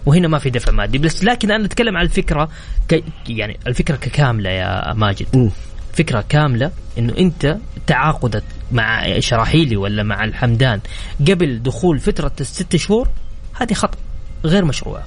وهنا 0.07 0.29
ما 0.29 0.39
في 0.39 0.51
دفع 0.51 0.73
مادي. 0.73 0.99
بس 0.99 1.25
لكن 1.25 1.51
أنا 1.51 1.65
أتكلم 1.65 1.97
عن 1.97 2.05
الفكرة 2.05 2.49
ك... 2.89 3.05
يعني 3.29 3.59
الفكرة 3.67 3.97
ككاملة 3.97 4.51
يا 4.51 4.93
ماجد. 4.93 5.27
مم. 5.37 5.51
فكرة 5.93 6.25
كاملة 6.29 6.71
إنه 6.99 7.15
أنت 7.19 7.57
تعاقدك 7.87 8.45
مع 8.73 9.19
شراحيلي 9.19 9.77
ولا 9.77 10.03
مع 10.03 10.25
الحمدان 10.25 10.81
قبل 11.21 11.63
دخول 11.63 11.99
فترة 11.99 12.33
الست 12.41 12.77
شهور 12.77 13.09
هذه 13.55 13.73
خطأ 13.73 13.99
غير 14.45 14.65
مشروعه 14.65 15.05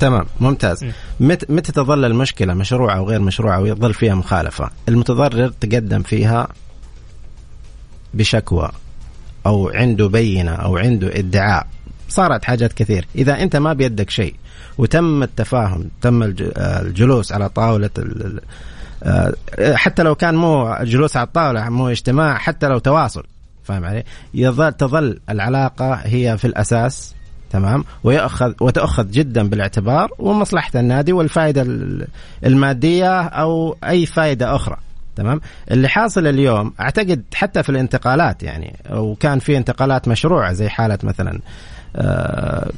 تمام 0.00 0.26
ممتاز. 0.40 0.84
م. 0.84 0.92
متى 1.20 1.46
متى 1.48 1.72
تظل 1.72 2.04
المشكلة 2.04 2.54
مشروعة 2.54 2.96
أو 2.96 3.08
غير 3.08 3.20
مشروعة 3.20 3.60
ويظل 3.60 3.94
فيها 3.94 4.14
مخالفة؟ 4.14 4.70
المتضرر 4.88 5.48
تقدم 5.48 6.02
فيها 6.02 6.48
بشكوى 8.14 8.70
أو 9.46 9.68
عنده 9.68 10.08
بينة 10.08 10.52
أو 10.52 10.76
عنده 10.76 11.18
ادعاء. 11.18 11.66
صارت 12.08 12.44
حاجات 12.44 12.72
كثير. 12.72 13.06
إذا 13.16 13.42
أنت 13.42 13.56
ما 13.56 13.72
بيدك 13.72 14.10
شيء 14.10 14.34
وتم 14.78 15.22
التفاهم 15.22 15.84
تم 16.02 16.22
الج- 16.22 16.52
الجلوس 16.56 17.32
على 17.32 17.46
ال- 17.98 18.40
آه، 19.02 19.34
حتى 19.74 20.02
لو 20.02 20.14
كان 20.14 20.34
مو 20.34 20.78
جلوس 20.82 21.16
على 21.16 21.26
الطاولة 21.26 21.68
مو 21.68 21.88
اجتماع 21.88 22.38
حتى 22.38 22.66
لو 22.68 22.78
تواصل. 22.78 23.24
فاهم 23.64 23.84
علي؟ 23.84 24.04
يظل 24.34 24.72
تظل 24.72 25.18
العلاقة 25.30 25.94
هي 25.94 26.38
في 26.38 26.44
الأساس 26.44 27.14
تمام؟ 27.50 27.84
ويأخذ 28.04 28.52
وتأخذ 28.60 29.10
جدا 29.10 29.48
بالاعتبار 29.48 30.10
ومصلحة 30.18 30.70
النادي 30.80 31.12
والفائدة 31.12 31.62
ال- 31.62 32.06
المادية 32.44 33.20
أو 33.22 33.76
أي 33.84 34.06
فائدة 34.06 34.56
أخرى 34.56 34.76
تمام؟ 35.16 35.40
اللي 35.70 35.88
حاصل 35.88 36.26
اليوم 36.26 36.72
أعتقد 36.80 37.22
حتى 37.34 37.62
في 37.62 37.68
الانتقالات 37.68 38.42
يعني 38.42 38.76
وكان 38.90 39.38
في 39.38 39.56
انتقالات 39.56 40.08
مشروعة 40.08 40.52
زي 40.52 40.68
حالة 40.68 40.98
مثلا 41.02 41.30
آه، 41.32 41.40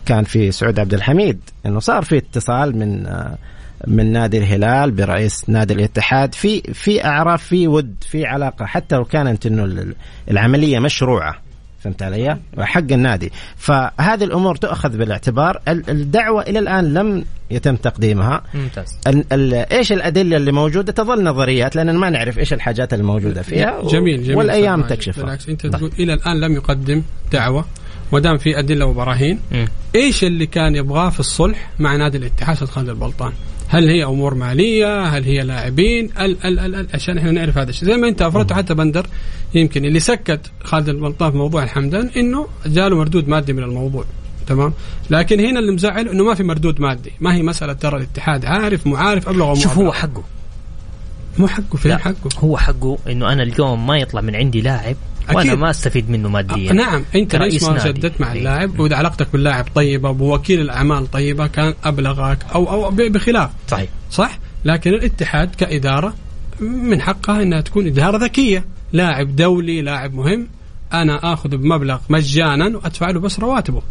كان 0.07 0.25
في 0.25 0.53
سعود 0.53 0.79
عبد 0.81 0.95
الحميد 0.95 1.41
إنه 1.67 1.81
صار 1.81 2.03
في 2.05 2.17
اتصال 2.17 2.79
من 2.79 3.07
آه، 3.07 3.39
من 3.87 4.13
نادي 4.13 4.39
الهلال 4.39 4.91
برئيس 4.91 5.51
نادي 5.51 5.75
الاتحاد. 5.75 6.35
في 6.35 6.61
في 6.61 7.05
أعراف 7.05 7.43
في 7.43 7.69
ود 7.69 7.95
في 8.01 8.27
علاقة 8.27 8.67
حتى 8.67 8.97
لو 8.97 9.05
كانت 9.05 9.47
إنه 9.47 9.65
ال- 9.65 9.95
العملية 10.31 10.79
مشروعة. 10.79 11.35
فهمت 11.81 12.03
علي؟ 12.03 12.39
حق 12.59 12.93
النادي. 12.93 13.33
فهذه 13.57 14.25
الأمور 14.25 14.57
تؤخذ 14.57 14.97
بالاعتبار 14.99 15.61
ال- 15.69 15.91
الدعوة 15.91 16.43
إلى 16.43 16.59
الآن 16.59 16.95
لم 16.95 17.25
يتم 17.51 17.77
تقديمها. 17.77 18.43
ممتاز. 18.55 18.99
ال 19.07 19.25
ال 19.33 19.55
إيش 19.55 19.93
الأدلة 19.93 20.37
اللي 20.37 20.53
موجودة؟ 20.53 20.93
تظل 20.93 21.25
نظريات 21.25 21.77
لأن 21.77 21.97
ما 21.97 22.11
نعرف 22.11 22.39
إيش 22.39 22.53
الحاجات 22.53 22.95
الموجودة 22.95 23.43
فيها. 23.43 23.79
و- 23.79 23.89
جميل 23.89 24.23
جميل. 24.25 24.37
والأيام. 24.37 24.83
تكشفها 24.83 25.23
بالعكس 25.25 25.49
أنت 25.49 25.67
تقول 25.67 25.91
إلى 25.99 26.15
الآن 26.15 26.41
لم 26.41 26.53
يقدم 26.53 27.03
دعوة. 27.33 27.65
ودام 28.13 28.39
في 28.39 28.59
أدلة 28.59 28.87
وبراهين 28.87 29.41
مم. 29.53 29.69
إيش 29.95 30.25
اللي 30.25 30.47
كان 30.47 30.75
يبغاه 30.77 31.11
في 31.11 31.21
الصلح 31.21 31.71
مع 31.79 31.97
نادي 31.97 32.19
الاتحاد 32.19 32.53
أستاذ 32.57 32.69
خالد 32.69 32.89
البلطان؟ 32.89 33.33
هل 33.69 33.89
هي 33.89 34.05
أمور 34.05 34.35
مالية؟ 34.35 35.05
هل 35.05 35.25
هي 35.25 35.43
لاعبين؟ 35.43 36.11
ال 36.21 36.47
ال 36.47 36.59
ال 36.59 36.75
ال 36.75 36.89
عشان 36.95 37.19
إحنا 37.19 37.31
نعرف 37.31 37.59
هذا 37.59 37.71
الشيء، 37.71 37.89
زي 37.89 37.97
ما 37.97 38.09
أنت 38.09 38.23
أفردت 38.23 38.53
حتى 38.53 38.75
بندر 38.75 39.07
يمكن 39.55 39.85
اللي 39.85 40.01
سكت 40.01 40.41
خالد 40.65 40.89
البلطان 40.89 41.31
في 41.31 41.37
موضوع 41.37 41.63
الحمدان 41.63 42.11
إنه 42.17 42.47
جاله 42.67 42.97
مردود 42.97 43.29
مادي 43.29 43.53
من 43.53 43.63
الموضوع. 43.63 44.05
تمام 44.47 44.73
لكن 45.11 45.41
هنا 45.41 45.59
اللي 45.61 45.73
مزعل 45.73 46.09
إنه 46.09 46.25
ما 46.25 46.35
في 46.35 46.43
مردود 46.43 46.81
مادي 46.81 47.13
ما 47.21 47.35
هي 47.35 47.43
مسألة 47.43 47.73
ترى 47.73 47.97
الاتحاد 47.97 48.45
عارف 48.45 48.87
مو 48.87 48.97
عارف 48.97 49.29
أبلغ 49.29 49.55
شوف 49.55 49.79
هو. 49.79 49.93
حقه 49.93 50.25
مو 51.39 51.49
حقه 51.49 51.77
فين 51.77 51.99
حقه 51.99 52.31
هو 52.39 52.57
حقه 52.57 52.99
إنه 53.09 53.33
أنا 53.33 53.43
اليوم 53.43 53.87
ما 53.87 53.97
يطلع 53.99 54.21
من 54.21 54.37
عندي 54.37 54.61
لاعب 54.61 54.97
وأنا. 55.35 55.55
ما 55.55 55.71
أستفيد 55.71 56.11
منه 56.11 56.29
ماديا. 56.29 56.73
نعم 56.73 57.05
أنت 57.15 57.37
ليش 57.37 57.63
ما. 57.63 57.79
شددت 57.79 58.21
مع 58.21 58.33
إيه. 58.33 58.39
اللاعب 58.39 58.81
وإذا 58.81 58.97
علاقتك 58.97 59.29
باللاعب 59.33 59.67
طيبة 59.75 60.11
بوكيل 60.11 60.61
الأعمال 60.61 61.11
طيبة 61.11 61.47
كان 61.47 61.75
أبلغك 61.85 62.39
أو 62.55 62.71
أو 62.71 62.91
بخلاف. 62.91 63.51
صحيح. 63.69 63.89
صح؟ 64.11 64.39
لكن 64.65 64.91
الاتحاد 64.91 65.55
كإدارة 65.55 66.15
من 66.61 67.01
حقها 67.03 67.43
إنها 67.43 67.61
تكون 67.61 67.87
إدارة 67.87 68.17
ذكية. 68.17 68.65
لاعب 68.93 69.37
دولي 69.37 69.83
لاعب 69.83 70.15
مهم. 70.15 70.47
أنا 70.93 71.33
آخذ 71.33 71.49
بمبلغ 71.57 71.99
مجانا 72.09 72.77
وأدفع 72.77 73.11
له 73.11 73.21
بس 73.21 73.41
رواتبه. 73.41 73.83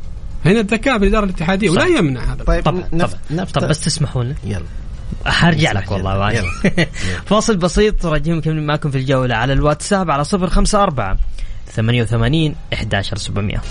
هنا 0.45 0.59
الذكاء 0.59 0.97
بالاداره 0.97 1.25
الاتحادية 1.25 1.69
ولا 1.69 1.79
صح. 1.79 1.87
يمنع 1.87 2.33
هذا. 2.33 2.43
طيب 2.43 2.63
طبعا 2.63 2.83
نف... 2.93 3.13
طبعا. 3.13 3.45
نفترض- 3.45 3.61
طب 3.63 3.67
بس 3.69 3.83
تسمحوا 3.83 4.23
لنا. 4.23 4.35
يلا. 4.43 4.63
حرجع 5.25 5.71
لك 5.71 5.91
والله 5.91 6.43
فاصل 7.25 7.57
بسيط 7.57 8.05
راجعين 8.05 8.37
مكملين 8.37 8.65
معكم 8.65 8.91
في 8.91 8.97
الجولة 8.97 9.35
على 9.35 9.53
الواتساب 9.53 10.11
على 10.11 10.23
صفر 10.23 10.49
خمسة 10.49 10.83
أربعة 10.83 11.17
ثمانية 11.71 12.01
وثمانين 12.01 12.55
إحداشر 12.73 13.17
سبعمية. 13.17 13.61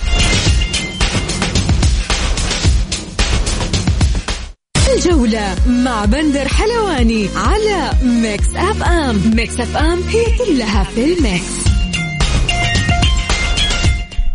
الجولة 4.97 5.55
مع 5.67 6.05
بندر 6.05 6.49
حلواني 6.49 7.29
على 7.37 7.91
Mix 8.02 8.49
FM. 8.57 9.33
Mix 9.37 9.61
FM 9.61 10.02
هي 10.03 10.25
كلها 10.38 10.85
في 10.85 11.05
ال 11.04 11.18
mix. 11.18 11.74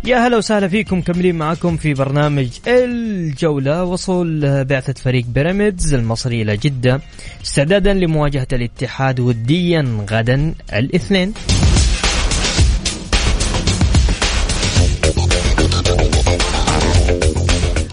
يا 0.04 0.26
هلا 0.26 0.36
وسهلا 0.36 0.68
فيكم 0.68 1.00
كملين 1.00 1.34
معكم 1.34 1.76
في 1.76 1.94
برنامج 1.94 2.48
الجولة 2.66 3.84
وصول 3.84 4.64
بعثة 4.64 4.92
فريق 4.92 5.24
بيراميدز 5.26 5.94
المصري 5.94 6.42
إلى 6.42 6.56
جدة 6.56 7.00
استعدادا 7.44 7.94
لمواجهة 7.94 8.46
الاتحاد 8.52 9.20
وديا 9.20 10.04
غدا 10.10 10.54
الاثنين. 10.72 11.32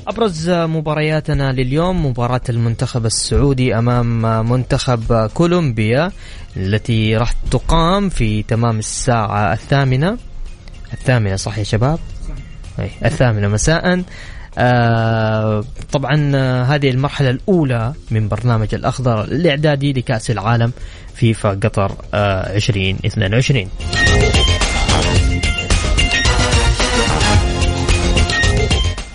أبرز 0.07 0.49
مبارياتنا 0.49 1.51
لليوم 1.51 2.05
مباراة 2.05 2.41
المنتخب 2.49 3.05
السعودي 3.05 3.77
أمام 3.77 4.21
منتخب 4.49 5.29
كولومبيا 5.33 6.11
التي 6.57 7.17
راح 7.17 7.31
تقام 7.51 8.09
في 8.09 8.43
تمام 8.43 8.79
الساعة 8.79 9.53
الثامنة. 9.53 10.17
الثامنة 10.93 11.35
صح 11.35 11.57
يا 11.57 11.63
شباب؟ 11.63 11.99
أي 12.79 12.89
الثامنة 13.05 13.47
مساء. 13.47 14.03
آه 14.57 15.63
طبعا 15.91 16.31
آه 16.35 16.63
هذه 16.63 16.89
المرحلة 16.89 17.29
الأولى 17.29 17.93
من 18.11 18.27
برنامج 18.27 18.75
الأخضر 18.75 19.23
الإعدادي 19.23 19.93
لكأس 19.93 20.31
العالم 20.31 20.71
فيفا 21.15 21.49
قطر 21.49 21.91
آه 22.13 22.55
2022 22.55 23.69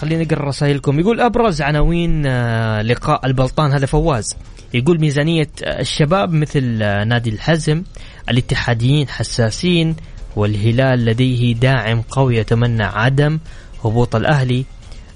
خلينا 0.01 0.25
نقرا 0.25 0.49
رسائلكم. 0.49 1.01
يقول 1.01 1.21
أبرز 1.21 1.63
عناوين 1.63 2.27
آه، 2.27 2.83
لقاء 2.83 3.27
البلطان 3.27 3.73
هذا 3.73 3.87
فواز. 3.87 4.37
يقول 4.75 5.01
ميزانية 5.01 5.49
الشباب 5.63 6.33
مثل 6.33 6.79
آه، 6.83 7.05
نادي 7.05 7.31
الحزم 7.31 7.83
الاتحاديين 8.29 9.09
حساسين 9.09 9.97
والهلال 10.37 11.05
لديه 11.05 11.55
داعم 11.55 12.03
قوي 12.03 12.37
يتمنى 12.37 12.83
عدم 12.83 13.39
هبوط 13.85 14.17
الأهلي 14.17 14.65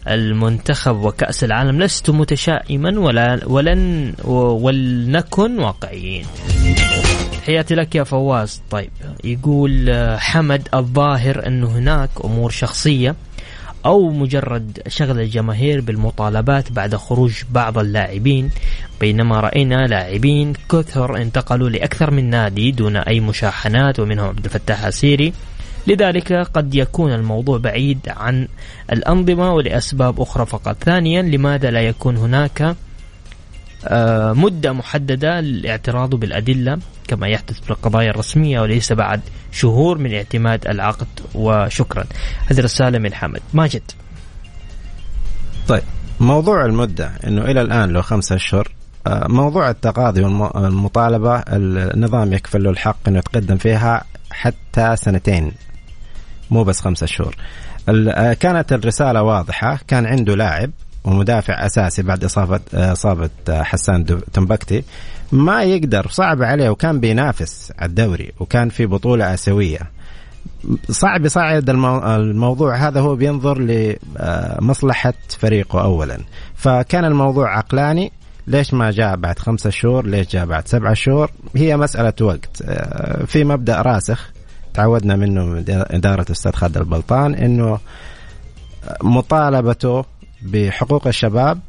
المنتخب 0.09 0.97
وكأس 0.97 1.45
العالم. 1.45 1.83
لست 1.83 2.11
متشائما 2.11 3.01
ولا 3.01 3.41
ولن 3.47 4.15
ولنكن 4.25 5.59
واقعيين. 5.59 6.27
تحياتي 7.43 7.75
لك 7.75 7.95
يا 7.95 8.05
فواز. 8.05 8.63
طيب 8.71 8.91
يقول 9.25 9.91
آه، 9.91 10.17
حمد 10.17 10.69
الظاهر 10.75 11.47
انه 11.47 11.67
هناك 11.67 12.11
أمور 12.25 12.51
شخصية 12.51 13.15
أو 13.87 14.11
مجرد 14.11 14.83
شغل 14.89 15.21
الجماهير 15.21 15.81
بالمطالبات 15.81 16.73
بعد 16.73 16.97
خروج 16.97 17.43
بعض 17.51 17.79
اللاعبين 17.79 18.51
بينما 19.01 19.41
رأينا 19.41 19.87
لاعبين 19.87 20.53
كثر 20.71 21.17
انتقلوا 21.17 21.69
لأكثر 21.69 22.11
من 22.11 22.31
نادي 22.31 22.71
دون 22.71 22.97
أي 22.97 23.21
مشاحنات 23.21 24.01
ومنهم 24.01 24.29
عبد 24.29 24.45
الفتاح 24.45 24.85
السيري 24.85 25.33
لذلك 25.87 26.33
قد 26.33 26.75
يكون 26.75 27.13
الموضوع 27.13 27.59
بعيد 27.59 27.99
عن 28.09 28.49
الأنظمة 28.93 29.53
ولأسباب 29.53 30.21
أخرى 30.21 30.47
فقط. 30.47 30.77
ثانيا 30.85 31.23
لماذا 31.23 31.71
لا 31.71 31.81
يكون 31.81 32.17
هناك 32.17 32.77
آه، 33.85 34.33
مدة 34.33 34.73
محددة 34.73 35.41
للاعتراض 35.41 36.15
بالأدلة 36.15 36.79
كما 37.09 37.29
يحدث 37.29 37.61
في 37.61 37.71
القضايا 37.71 38.11
الرسمية 38.11 38.61
وليس 38.61 38.93
بعد 38.93 39.21
شهور 39.53 39.99
من 39.99 40.15
اعتماد 40.15 40.67
العقد؟ 40.67 41.07
وشكرا. 41.35 42.05
هذه 42.47 42.61
رسالة 42.61 42.99
من 42.99 43.15
حمد 43.15 43.41
ماجد. 43.55 43.83
طيب 45.69 45.83
موضوع 46.21 46.65
المدة 46.65 47.11
إنه 47.27 47.45
إلى 47.45 47.61
الآن 47.61 47.93
له 47.93 48.01
خمسة 48.01 48.37
أشهر 48.37 48.69
آه، 48.69 48.86
موضوع 49.29 49.71
التقاضي 49.71 50.23
والمطالبة 50.23 51.43
النظام 51.49 52.33
يكفل 52.33 52.63
له 52.63 52.71
الحق 52.71 52.97
إنه 53.09 53.19
يتقدم 53.19 53.57
فيها 53.57 54.05
حتى 54.31 54.97
سنتين 54.97 55.53
مو 56.51 56.65
بس 56.65 56.81
خمسة 56.81 57.07
شهور. 57.07 57.37
آه، 57.89 58.33
كانت 58.33 58.73
الرسالة 58.73 59.23
واضحة 59.23 59.79
كان 59.89 60.07
عنده 60.07 60.35
لاعب 60.35 60.71
ومدافع 61.05 61.67
أساسي 61.67 62.03
بعد 62.03 62.25
إصابة 62.25 62.61
إصابة 62.75 63.31
حسان 63.49 64.05
تنبكتي 64.33 64.85
ما 65.33 65.63
يقدر 65.63 66.09
صعب 66.11 66.43
عليه 66.43 66.69
وكان 66.69 67.01
بينافس 67.01 67.73
على 67.79 67.89
الدوري 67.89 68.33
وكان 68.41 68.69
في 68.69 68.87
بطولة 68.87 69.35
آسيوية. 69.35 69.81
صعب 70.91 71.25
يصعد 71.25 71.71
الموضوع 71.71 72.77
هذا 72.77 73.01
هو 73.01 73.17
بينظر 73.17 73.59
لمصلحه 73.59 75.15
فريقه 75.39 75.83
اولا. 75.83 76.19
فكان 76.55 77.05
الموضوع 77.05 77.59
عقلاني 77.59 78.13
ليش 78.47 78.75
ما 78.75 78.91
جاء 78.91 79.17
بعد 79.17 79.39
خمسة 79.39 79.71
شهور؟ 79.71 80.07
ليش 80.07 80.29
جاء 80.29 80.47
بعد 80.47 80.69
سبعة 80.69 80.95
شهور؟ 80.95 81.31
هي 81.57 81.77
مسألة 81.77 82.13
وقت. 82.21 82.63
في 83.27 83.45
مبدأ 83.45 83.83
راسخ 83.83 84.33
تعودنا 84.75 85.17
منه 85.17 85.45
من 85.45 85.65
إدارة 85.69 86.23
الأستاذ 86.23 86.53
خالد 86.53 86.77
البلطان 86.77 87.35
إنه 87.35 87.79
مطالبته 89.03 90.05
بحقوق 90.43 91.07
الشباب 91.07 91.61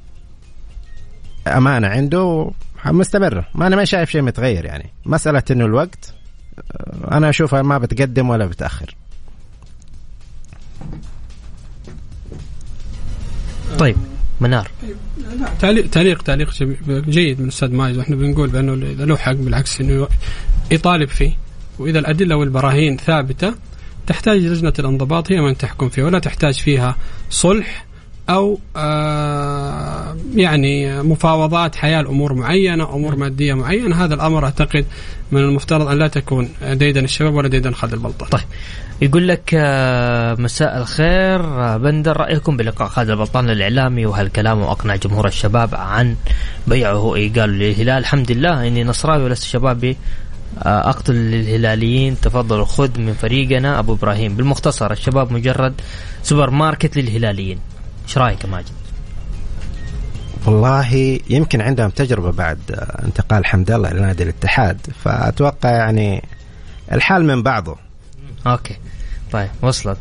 أمانة 1.47 1.87
عنده 1.87 2.51
مستمره 2.85 3.45
ما 3.55 3.67
أنا 3.67 3.75
ما 3.75 3.85
شايف 3.85 4.09
شيء 4.09 4.21
متغير 4.21 4.65
يعني. 4.65 4.89
مسألة 5.05 5.43
إنه 5.51 5.65
الوقت 5.65 6.13
أنا 7.11 7.29
أشوفها 7.29 7.61
ما 7.61 7.77
بتقدم 7.77 8.29
ولا 8.29 8.45
بتأخر. 8.45 8.95
طيب. 13.79 13.97
منار. 14.41 14.71
تعليق 15.59 15.89
تعليق 15.89 16.21
تعليق 16.21 16.49
جيد 16.89 17.39
من 17.39 17.43
الاستاذ 17.43 17.73
مايز. 17.73 17.97
وإحنا 17.97 18.15
بنقول 18.15 18.49
بأنه 18.49 18.75
له 18.75 19.17
حق 19.17 19.31
بالعكس 19.31 19.81
إنه 19.81 20.07
يطالب 20.71 21.09
فيه. 21.09 21.31
وإذا 21.79 21.99
الأدلة 21.99 22.35
والبراهين 22.35 22.97
ثابتة 22.97 23.53
تحتاج 24.07 24.37
لجنة 24.37 24.73
الانضباط 24.79 25.31
هي 25.31 25.41
من 25.41 25.57
تحكم 25.57 25.89
فيها 25.89 26.05
ولا 26.05 26.19
تحتاج 26.19 26.53
فيها 26.53 26.95
صلح 27.29 27.85
أو 28.29 28.59
آه 28.75 30.15
يعني 30.35 31.03
مفاوضات 31.03 31.75
حياة 31.75 32.01
الأمور 32.01 32.33
معينة 32.33 32.95
أمور 32.95 33.15
مادية 33.15 33.53
معينة. 33.53 34.05
هذا 34.05 34.13
الأمر 34.13 34.45
أعتقد 34.45 34.85
من 35.31 35.41
المفترض 35.41 35.87
أن 35.87 35.97
لا 35.97 36.07
تكون 36.07 36.49
ديدن 36.71 37.03
الشباب 37.03 37.33
ولا 37.33 37.47
ديدن 37.47 37.73
خالد 37.73 37.93
البلطان 37.93 38.29
طيب. 38.29 38.41
يقول 39.01 39.27
لك 39.27 39.51
آه، 39.53 40.35
مساء 40.39 40.77
الخير. 40.77 41.39
آه، 41.39 41.77
بندر 41.77 42.17
رأيكم 42.17 42.57
بلقاء 42.57 42.87
خالد 42.87 43.09
البلطان 43.09 43.49
الإعلامي 43.49 44.05
وهل 44.05 44.27
كلامه 44.27 44.71
اقنع 44.71 44.95
جمهور 44.95 45.27
الشباب 45.27 45.75
عن 45.75 46.15
بيعه؟ 46.67 47.15
اي 47.15 47.29
قالوا 47.29 47.55
للهلال 47.55 47.97
الحمد 47.97 48.31
لله 48.31 48.67
إني 48.67 48.83
نصراوي 48.83 49.23
ولست 49.23 49.43
شبابي. 49.43 49.97
أقتل 50.61 51.13
للهلاليين 51.13 52.19
تفضلوا 52.21 52.65
خذ 52.65 52.99
من 52.99 53.13
فريقنا. 53.13 53.79
أبو 53.79 53.93
إبراهيم 53.93 54.35
بالمختصر 54.35 54.91
الشباب 54.91 55.33
مجرد 55.33 55.73
سوبر 56.23 56.49
ماركت 56.49 56.97
للهلاليين. 56.97 57.59
إيش 58.07 58.17
رأيك 58.17 58.43
يا 58.43 58.49
ماجد؟ 58.49 58.71
والله 60.45 61.19
يمكن 61.29 61.61
عندهم 61.61 61.89
تجربة 61.89 62.31
بعد 62.31 62.59
انتقال 63.05 63.45
حمد 63.45 63.71
الله 63.71 63.91
إلى 63.91 64.01
نادي 64.01 64.23
الاتحاد. 64.23 64.77
فأتوقع 65.03 65.69
يعني 65.69 66.23
الحال 66.91 67.25
من 67.25 67.43
بعضه. 67.43 67.75
أوكي. 68.47 68.77
طيب 69.31 69.49
وصلت. 69.61 69.97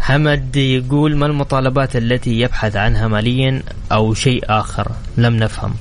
حمد 0.00 0.56
يقول 0.56 1.16
ما 1.16 1.26
المطالبات 1.26 1.96
التي 1.96 2.40
يبحث 2.40 2.76
عنها 2.76 3.08
ماليا 3.08 3.62
أو 3.92 4.14
شيء 4.14 4.44
آخر 4.48 4.92
لم 5.16 5.36
نفهم؟ 5.36 5.74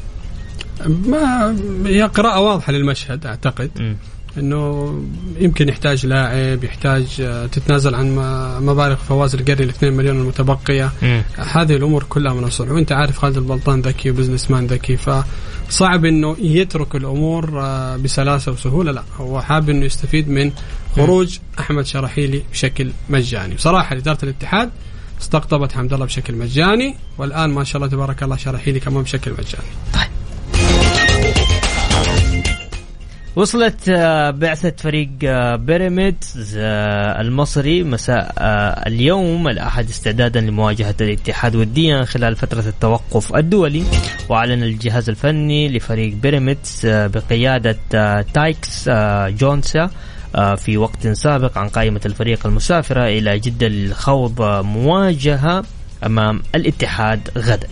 ما 0.85 1.55
هي 1.85 2.01
قراءة 2.01 2.39
واضحة 2.39 2.71
للمشهد 2.71 3.25
أعتقد. 3.25 3.71
م. 3.81 3.95
إنه 4.37 4.93
يمكن 5.39 5.69
يحتاج 5.69 6.05
لاعب 6.05 6.63
يحتاج 6.63 7.07
آه، 7.21 7.45
تتنازل 7.45 7.95
عن 7.95 8.15
مبالغ 8.61 8.95
فواز 8.95 9.35
القرني 9.35 9.63
ال 9.63 9.69
2 9.69 9.93
مليون 9.93 10.21
المتبقية. 10.21 10.91
م. 11.01 11.21
هذه 11.37 11.75
الأمور 11.75 12.03
كلها 12.03 12.33
من 12.33 12.43
الصلح 12.43 12.71
وأنت 12.71 12.91
عارف 12.91 13.17
خالد 13.17 13.37
البلطان 13.37 13.81
ذكي 13.81 14.09
و 14.11 14.51
businessman 14.51 14.67
ذكي 14.67 14.97
فصعب 14.97 16.05
إنه 16.05 16.37
يترك 16.39 16.95
الأمور 16.95 17.61
آه، 17.61 17.97
بسلاسة 17.97 18.51
وسهولة. 18.51 18.91
لا 18.91 19.03
هو 19.17 19.41
حاب 19.41 19.69
إنه 19.69 19.85
يستفيد 19.85 20.29
من 20.29 20.51
خروج. 20.95 21.37
أحمد 21.59 21.85
شراحيلي 21.85 22.43
بشكل 22.51 22.91
مجاني. 23.09 23.55
بصراحه 23.55 23.95
إدارة 23.95 24.19
الاتحاد 24.23 24.69
استقطبت 25.21 25.71
حمد 25.71 25.93
الله 25.93 26.05
بشكل 26.05 26.35
مجاني 26.35 26.95
والآن 27.17 27.49
ما 27.49 27.63
شاء 27.63 27.77
الله 27.77 27.91
تبارك 27.91 28.23
الله 28.23 28.35
شراحيلي 28.35 28.79
كمان 28.79 29.03
بشكل 29.03 29.31
مجاني. 29.31 29.69
طيب. 29.93 30.08
وصلت 33.35 33.89
آه، 33.89 34.29
بعثة 34.31 34.73
فريق 34.77 35.09
آه، 35.23 35.55
بيراميدز 35.55 36.55
آه، 36.57 37.21
المصري. 37.21 37.83
مساء 37.83 38.33
اليوم 38.87 39.47
الأحد 39.47 39.89
استعدادا 39.89 40.41
لمواجهة 40.41 40.95
الاتحاد 41.01 41.55
وديا 41.55 42.03
خلال 42.05 42.35
فترة 42.35 42.59
التوقف 42.67 43.35
الدولي. 43.35 43.83
وأعلن 44.29 44.63
الجهاز 44.63 45.09
الفني 45.09 45.69
لفريق 45.69 46.13
بيراميدز 46.13 46.81
بقيادة 46.85 47.77
تايكس 48.33 48.89
جونسا 49.39 49.89
في 50.57 50.77
وقت 50.77 51.07
سابق 51.07 51.57
عن 51.57 51.67
قائمة 51.69 52.01
الفريق 52.05 52.47
المسافرة 52.47 53.03
إلى 53.03 53.39
جدة 53.39 53.67
للخوض 53.67 54.41
مواجهة 54.65 55.63
أمام 56.05 56.41
الاتحاد 56.55 57.29
غدا. 57.37 57.67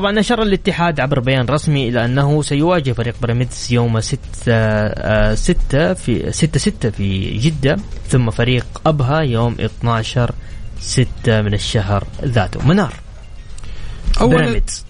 طبعا 0.00 0.12
نشر 0.12 0.42
الاتحاد 0.42 1.00
عبر 1.00 1.20
بيان 1.20 1.46
رسمي 1.46 1.88
إلى 1.88 2.04
أنه 2.04 2.42
سيواجه 2.42 2.92
فريق 2.92 3.14
بيراميدز 3.20 3.68
يوم 3.70 4.00
6 4.00 5.34
6 5.34 5.94
في 5.94 6.32
6 6.32 6.58
6 6.58 6.90
في 6.90 7.38
جدة 7.38 7.76
ثم 8.08 8.30
فريق 8.30 8.66
أبها 8.86 9.20
يوم 9.20 9.56
12 9.60 10.32
6 10.80 11.06
من 11.26 11.54
الشهر 11.54 12.04
ذاته. 12.24 12.66
منار. 12.66 12.94
اولا 14.20 14.36
بيراميدز. 14.36 14.84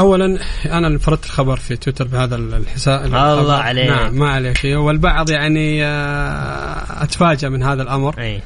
اولا 0.00 0.38
أنا 0.66 0.86
انفردت 0.86 1.24
الخبر 1.24 1.56
في 1.56 1.76
تويتر 1.76 2.06
بهذا 2.06 2.36
الحساب. 2.36 3.04
الله 3.04 3.34
الخبر. 3.34 3.54
عليك. 3.54 3.90
نعم 3.90 4.18
ما 4.18 4.28
عليك. 4.28 4.60
والبعض 4.64 5.30
يعني 5.30 5.84
آه، 5.84 7.02
أتفاجأ 7.02 7.48
من 7.48 7.62
هذا 7.62 7.82
الأمر. 7.82 8.20
اي 8.20 8.42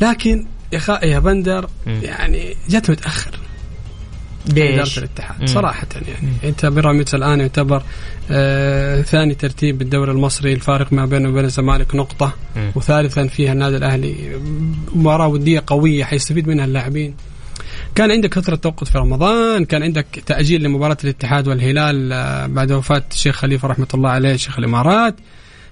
لكن 0.00 0.46
يا 0.72 0.78
خ... 0.78 0.90
يا 0.90 1.18
بندر. 1.18 1.68
يعني 1.86 2.56
جت 2.68 2.90
متأخر. 2.90 3.30
إدارة 4.50 4.76
ليش؟ 4.76 4.98
الاتحاد 4.98 5.40
مم. 5.40 5.46
صراحة 5.46 5.86
يعني. 5.94 6.28
أنت 6.44 6.66
بيراميدز 6.66 7.14
الآن 7.14 7.40
يعتبر 7.40 7.82
آه 8.30 9.02
ثاني 9.02 9.34
ترتيب 9.34 9.78
بالدوري 9.78 10.10
المصري 10.10 10.52
الفارق 10.52 10.92
ما 10.92 11.06
بينه 11.06 11.28
وبين 11.28 11.44
الزمالك 11.44 11.94
نقطة. 11.94 12.32
مم. 12.56 12.72
وثالثا 12.74 13.26
فيها 13.26 13.52
النادي 13.52 13.76
الأهلي. 13.76 14.14
مباراة 14.94 15.26
ودية 15.26 15.62
قوية 15.66 16.04
حيستفيد 16.04 16.48
منها 16.48 16.64
اللاعبين. 16.64 17.14
كان 17.94 18.10
عندك 18.10 18.34
فترة 18.34 18.56
توقف 18.56 18.90
في 18.90 18.98
رمضان 18.98 19.64
كان 19.64 19.82
عندك 19.82 20.06
تأجيل 20.26 20.62
لمباراة 20.62 20.96
الاتحاد 21.04 21.48
والهلال 21.48 22.12
آه، 22.12 22.46
بعد 22.46 22.72
وفاة 22.72 23.04
الشيخ 23.12 23.36
خليفة 23.36 23.68
رحمة 23.68 23.86
الله 23.94 24.10
عليه 24.10 24.36
شيخ 24.36 24.58
الإمارات. 24.58 25.14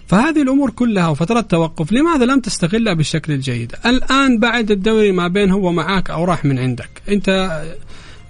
فهذه 0.06 0.42
الأمور 0.42 0.70
كلها 0.70 1.08
وفترات 1.08 1.50
توقف 1.50 1.92
لماذا 1.92 2.24
لم 2.24 2.40
تستغلها 2.40 2.94
بالشكل 2.94 3.32
الجيد؟ 3.32 3.74
الآن 3.86 4.38
بعد 4.38 4.70
الدوري 4.70 5.12
ما 5.12 5.28
بين 5.28 5.50
هو 5.50 5.72
معاك 5.72 6.10
أو 6.10 6.24
راح 6.24 6.44
من 6.44 6.58
عندك. 6.58 6.88
أنت 7.08 7.28
آه، 7.28 7.74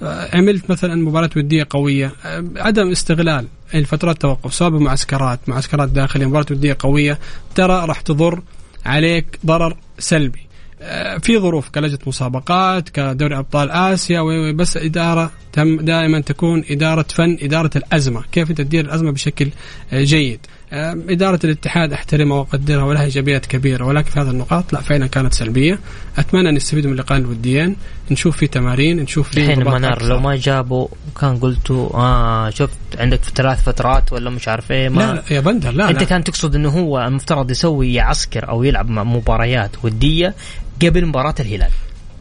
عملت 0.09 0.71
مثلا 0.71 0.95
مباراة 0.95 1.31
ودية 1.37 1.67
قوية. 1.71 2.13
آه، 2.25 2.45
عدم 2.57 2.91
استغلال 2.91 3.47
الفترات 3.75 4.21
توقف 4.21 4.55
سواء 4.55 4.71
بمعسكرات 4.71 5.41
معسكرات 5.47 5.89
داخلية 5.89 6.27
مباراة 6.27 6.47
ودية 6.51 6.77
قوية. 6.79 7.19
ترى 7.55 7.85
راح 7.87 8.01
تضر 8.01 8.43
عليك 8.87 9.39
ضرر 9.47 9.77
سلبي. 9.99 10.47
آه، 10.83 11.19
في 11.19 11.39
ظروف 11.39 11.69
كلجنة 11.69 11.99
مسابقات 12.07 12.89
كدوري 12.89 13.39
أبطال 13.39 13.71
آسيا 13.71 14.53
بس 14.53 14.77
إدارة 14.77 15.31
تم 15.53 15.77
دائما 15.81 16.21
تكون 16.21 16.65
إدارة 16.71 17.07
فن 17.15 17.37
إدارة 17.43 17.71
الأزمة. 17.77 18.23
كيف 18.33 18.53
تدير 18.53 18.85
الأزمة 18.85 19.11
بشكل 19.11 19.49
آه، 19.93 20.03
جيد؟ 20.03 20.41
آه، 20.41 20.53
إدارة 20.73 21.41
الاتحاد 21.45 21.93
أحترمها 21.93 22.37
وأقدرها 22.39 22.85
ولها 22.85 23.05
إيجابيات 23.05 23.47
كبيرة 23.47 23.85
ولكن 23.85 24.11
في 24.11 24.21
هذه 24.21 24.31
النقاط 24.31 24.73
لا 24.73 24.81
فعلا 24.81 25.07
كانت 25.07 25.35
سلبية 25.35 25.79
أتمنى 26.19 26.49
أن 26.49 26.55
نستفيد 26.55 26.87
من 26.87 26.93
اللقاء 26.93 27.19
الوديين 27.19 27.77
نشوف 28.11 28.37
في 28.37 28.47
تمارين 28.47 28.97
نشوف 29.01 29.29
في 29.29 29.41
الحين 29.41 29.65
منار. 29.65 30.03
لو 30.03 30.21
ما 30.21 30.37
جابوا 30.37 30.89
كان 31.21 31.37
قلتوا 31.39 31.89
آه 31.95 32.51
شفت 32.51 32.79
عندك 32.99 33.23
في 33.23 33.31
ثلاث 33.35 33.63
فترات 33.63 34.13
ولا 34.13 34.31
مش 34.31 34.49
عارف 34.49 34.73
إيه 34.73 34.89
ما 34.89 35.01
لا 35.01 35.15
لا 35.15 35.23
يا 35.31 35.41
بندر 35.41 35.71
لا 35.71 35.91
أنت 35.91 36.01
لا. 36.01 36.05
كان 36.05 36.25
تقصد 36.25 36.55
إنه 36.55 36.69
هو 36.69 36.99
المفترض 36.99 37.51
يسوي 37.51 37.95
يعسكر 37.95 38.49
أو 38.49 38.65
يلعب 38.65 38.91
مع 38.91 39.05
مباريات 39.05 39.71
ودية 39.85 40.35
قبل 40.83 41.07
مباراة 41.07 41.35
الهلال 41.41 41.71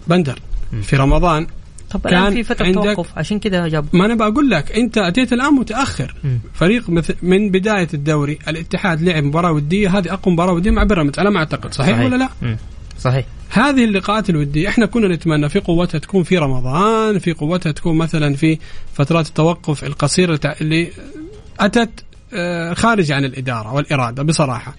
بندر 0.07 0.39
في 0.81 0.95
رمضان 0.95 1.47
طب 1.93 2.01
كان 2.09 2.21
الان 2.21 2.33
في 2.33 2.43
فترة 2.43 2.65
عندك- 2.65 2.95
توقف. 2.95 3.17
عشان 3.17 3.39
كذا 3.39 3.67
جاب. 3.67 3.85
ما 3.93 4.05
أنا 4.05 4.15
بقول 4.15 4.49
لك 4.49 4.71
أنت 4.71 4.97
أتيت 4.97 5.33
الآن 5.33 5.53
متأخر. 5.53 6.15
مم. 6.23 6.39
فريق 6.53 6.89
مثل 6.89 7.15
من 7.21 7.51
بداية 7.51 7.87
الدوري 7.93 8.39
الاتحاد 8.47 9.01
لعب 9.01 9.23
مباراة 9.23 9.51
ودية. 9.51 9.97
هذه 9.97 10.13
أقوى 10.13 10.33
مباراة 10.33 10.53
ودية 10.53 10.71
مع 10.71 10.83
بيراميدز 10.83 11.19
على 11.19 11.31
ما 11.31 11.39
أعتقد. 11.39 11.73
صحيح, 11.73 11.95
صحيح. 11.95 12.05
ولا 12.05 12.15
لا؟ 12.15 12.29
مم. 12.41 12.57
صحيح. 12.99 13.25
هذه 13.49 13.85
اللقاءات 13.85 14.29
الودية. 14.29 14.67
إحنا 14.69 14.85
كنا 14.85 15.15
نتمنى 15.15 15.49
في 15.49 15.59
قوتها 15.59 15.99
تكون 15.99 16.23
في 16.23 16.37
رمضان 16.37 17.19
في 17.19 17.33
قوتها 17.33 17.71
تكون 17.71 17.97
مثلا 17.97 18.35
في 18.35 18.57
فترات 18.93 19.27
التوقف 19.27 19.83
القصيرة 19.83 20.35
تع- 20.35 20.55
اللي 20.61 20.89
أتت 21.59 21.89
آه، 22.33 22.73
خارج 22.73 23.11
عن 23.11 23.25
الإدارة 23.25 23.73
والإرادة 23.73 24.23
بصراحة. 24.23 24.75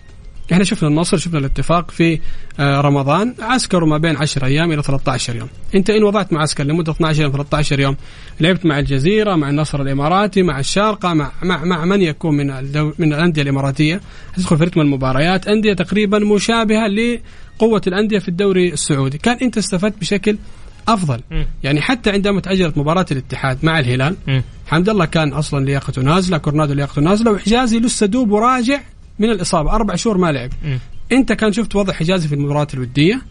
إحنا 0.53 0.65
شفنا 0.65 0.89
النصر 0.89 1.17
شفنا 1.17 1.39
الاتفاق 1.39 1.91
في 1.91 2.21
آه، 2.61 2.81
رمضان. 2.81 3.35
عسكروا 3.41 3.89
ما 3.89 3.99
بين 3.99 4.17
10 4.17 4.47
أيام 4.47 4.73
إلى 4.73 4.83
13 4.83 5.37
يوم. 5.37 5.49
أنت 5.75 5.91
إن 5.91 6.03
وضعت 6.05 6.33
معسكر 6.33 6.65
لمدة 6.65 6.93
12 6.93 7.23
يوم 7.23 7.33
13 7.33 7.81
يوم 7.81 7.97
لعبت 8.41 8.67
مع 8.67 8.79
الجزيرة 8.79 9.37
مع 9.37 9.51
النصر 9.51 9.83
الإماراتي 9.83 10.43
مع 10.43 10.59
الشارقة 10.61 11.15
مع 11.15 11.33
مع, 11.43 11.65
مع 11.65 11.85
من 11.85 12.03
يكون 12.03 12.37
من 12.37 12.51
الدو 12.51 12.93
من 12.99 13.13
الأندية 13.13 13.43
الإماراتية. 13.43 14.01
تدخل 14.37 14.59
في 14.59 14.65
رتم 14.65 14.81
المباريات 14.81 15.47
أندية 15.49 15.73
تقريبا 15.73 16.19
مشابهة 16.19 16.87
لقوة 16.89 17.83
الأندية 17.87 18.19
في 18.19 18.29
الدوري 18.29 18.73
السعودي. 18.73 19.19
كان 19.19 19.37
أنت 19.43 19.59
استفدت 19.59 20.01
بشكل 20.01 20.37
أفضل. 20.89 21.21
مم. 21.31 21.47
يعني 21.63 21.81
حتى 21.81 22.11
عندما 22.11 22.41
تأجلت 22.41 22.79
مباراة 22.79 23.07
الاتحاد 23.11 23.59
مع 23.63 23.79
الهلال 23.79 24.17
مم. 24.27 24.43
حمد 24.67 24.89
الله 24.89 25.05
كان 25.05 25.33
أصلا 25.33 25.65
لياقته 25.65 26.03
نازلة 26.03 26.39
كورنادو 26.39 26.73
لياقته 26.73 27.03
نازلة 27.03 27.31
وحجازي 27.33 27.79
لسه 27.81 28.07
دوب 28.07 28.31
وراجع 28.31 28.81
من 29.19 29.31
الإصابة. 29.31 29.71
أربع 29.71 29.95
شهور 29.95 30.19
ما 30.19 30.33
لعب. 30.33 30.51
مم. 30.65 30.79
أنت 31.13 31.33
كان 31.33 31.53
شفت 31.53 31.77
وضع 31.77 31.93
حجازي 31.93 32.29
في 32.29 32.35
المباريات 32.35 32.75
الودية؟ 32.75 33.23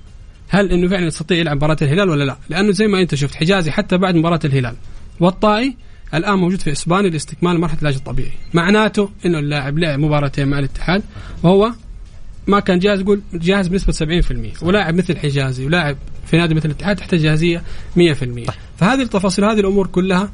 هل 0.50 0.72
إنه 0.72 0.88
فعلا 0.88 1.08
يستطيع 1.08 1.38
يلعب 1.38 1.56
مباراة 1.58 1.78
الهلال 1.82 2.10
ولا 2.10 2.24
لا؟ 2.24 2.38
لأنه 2.50 2.72
زي 2.72 2.88
ما 2.88 3.02
أنت 3.02 3.16
شفت 3.16 3.36
حجازي 3.36 3.72
حتى 3.72 3.98
بعد 3.98 4.16
مباراة 4.16 4.40
الهلال. 4.46 4.76
والطائي 5.20 5.76
الآن 6.14 6.40
موجود 6.40 6.62
في 6.62 6.72
إسبانيا 6.72 7.10
لاستكمال 7.10 7.60
مرحلة 7.60 7.80
العلاج 7.82 7.98
الطبيعي، 7.98 8.32
معناته 8.54 9.10
إنه 9.26 9.40
اللاعب 9.40 9.80
لعب 9.80 10.00
مباراتين 10.00 10.48
مع 10.48 10.60
الاتحاد 10.60 11.04
وهو 11.44 11.72
ما 12.48 12.60
كان 12.60 12.80
جاهز 12.80 13.00
يقول 13.00 13.22
جاهز 13.34 13.68
بنسبة 13.68 14.22
70% 14.22 14.64
ولاعب 14.64 14.96
مثل 14.96 15.18
حجازي 15.18 15.66
ولاعب 15.66 15.98
في 16.26 16.38
نادي 16.38 16.54
مثل 16.54 16.66
الاتحاد 16.66 16.96
تحتاج 16.96 17.20
جاهزية 17.20 17.64
100% 17.98 18.52
فهذه 18.78 19.02
التفاصيل 19.02 19.46
هذه 19.46 19.60
الأمور 19.60 19.88
كلها 19.88 20.32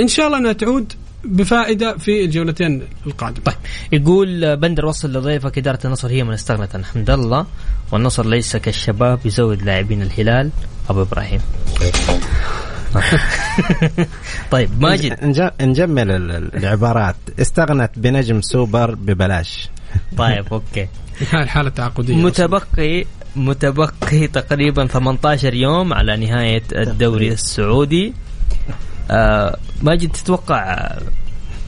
إن 0.00 0.08
شاء 0.08 0.26
الله 0.26 0.38
أنها 0.38 0.52
تعود 0.52 0.92
بفائدة 1.24 1.96
في 1.96 2.24
الجولتين 2.24 2.82
القادمة. 3.06 3.44
طيب 3.44 3.56
يقول 3.92 4.56
بندر 4.56 4.86
وصل 4.86 5.12
لضيفك 5.12 5.58
إدارة 5.58 5.78
النصر 5.84 6.08
هي 6.08 6.24
من 6.24 6.32
استغنت 6.32 6.74
عن 6.74 6.84
حمد 6.84 7.10
الله 7.10 7.46
والنصر 7.92 8.26
ليس 8.26 8.56
كالشباب 8.56 9.18
يزود 9.24 9.62
لاعبين 9.62 10.02
الهلال. 10.02 10.50
أبو 10.90 11.02
إبراهيم. 11.02 11.40
طيب 14.50 14.82
ماجد. 14.82 15.24
نج- 15.24 15.50
نجمل 15.60 16.10
ال- 16.10 16.30
ال- 16.30 16.56
العبارات. 16.56 17.16
استغنت 17.40 17.90
بنجم 17.96 18.40
سوبر 18.40 18.94
ببلاش. 18.94 19.68
طيب 20.18 20.44
أوكي. 20.52 20.88
هاي 21.32 21.42
الحالة 21.42 21.68
التعاقدية 21.68 22.14
متبقي 22.16 23.04
متبقي 23.36 24.26
تقريبا 24.26 24.86
18 24.86 25.54
يوم 25.54 25.92
على 25.92 26.16
نهاية 26.16 26.62
الدوري 26.72 27.28
السعودي. 27.32 28.14
آه 29.10 29.58
ماجد 29.82 30.10
تتوقع 30.12 30.62
آه، 30.62 30.98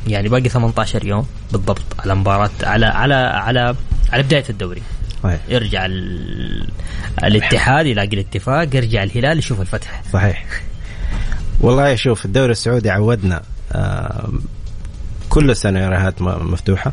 يعني 0.07 0.28
باقي 0.28 0.48
18 0.48 1.07
يوم 1.07 1.26
بالضبط 1.52 1.83
على 1.98 2.14
مباراة 2.14 2.50
على 2.62 2.87
على 2.87 3.14
على 3.14 3.74
على 4.12 4.22
بداية 4.22 4.44
الدوري. 4.50 4.83
صحيح. 5.22 5.40
يرجع 5.48 5.87
ال... 5.87 6.68
الاتحاد 7.24 7.87
يلاقي 7.87 8.09
الاتفاق 8.09 8.76
يرجع 8.76 9.02
الهلال 9.02 9.38
يشوف 9.38 9.61
الفتح. 9.61 10.02
صحيح. 10.12 10.44
والله 11.61 11.94
شوف 11.94 12.24
الدوري 12.24 12.52
السعودي 12.52 12.90
عودنا 12.90 13.42
آه، 13.72 14.33
كل 15.33 15.57
م- 16.23 16.53
مفتوحة. 16.53 16.92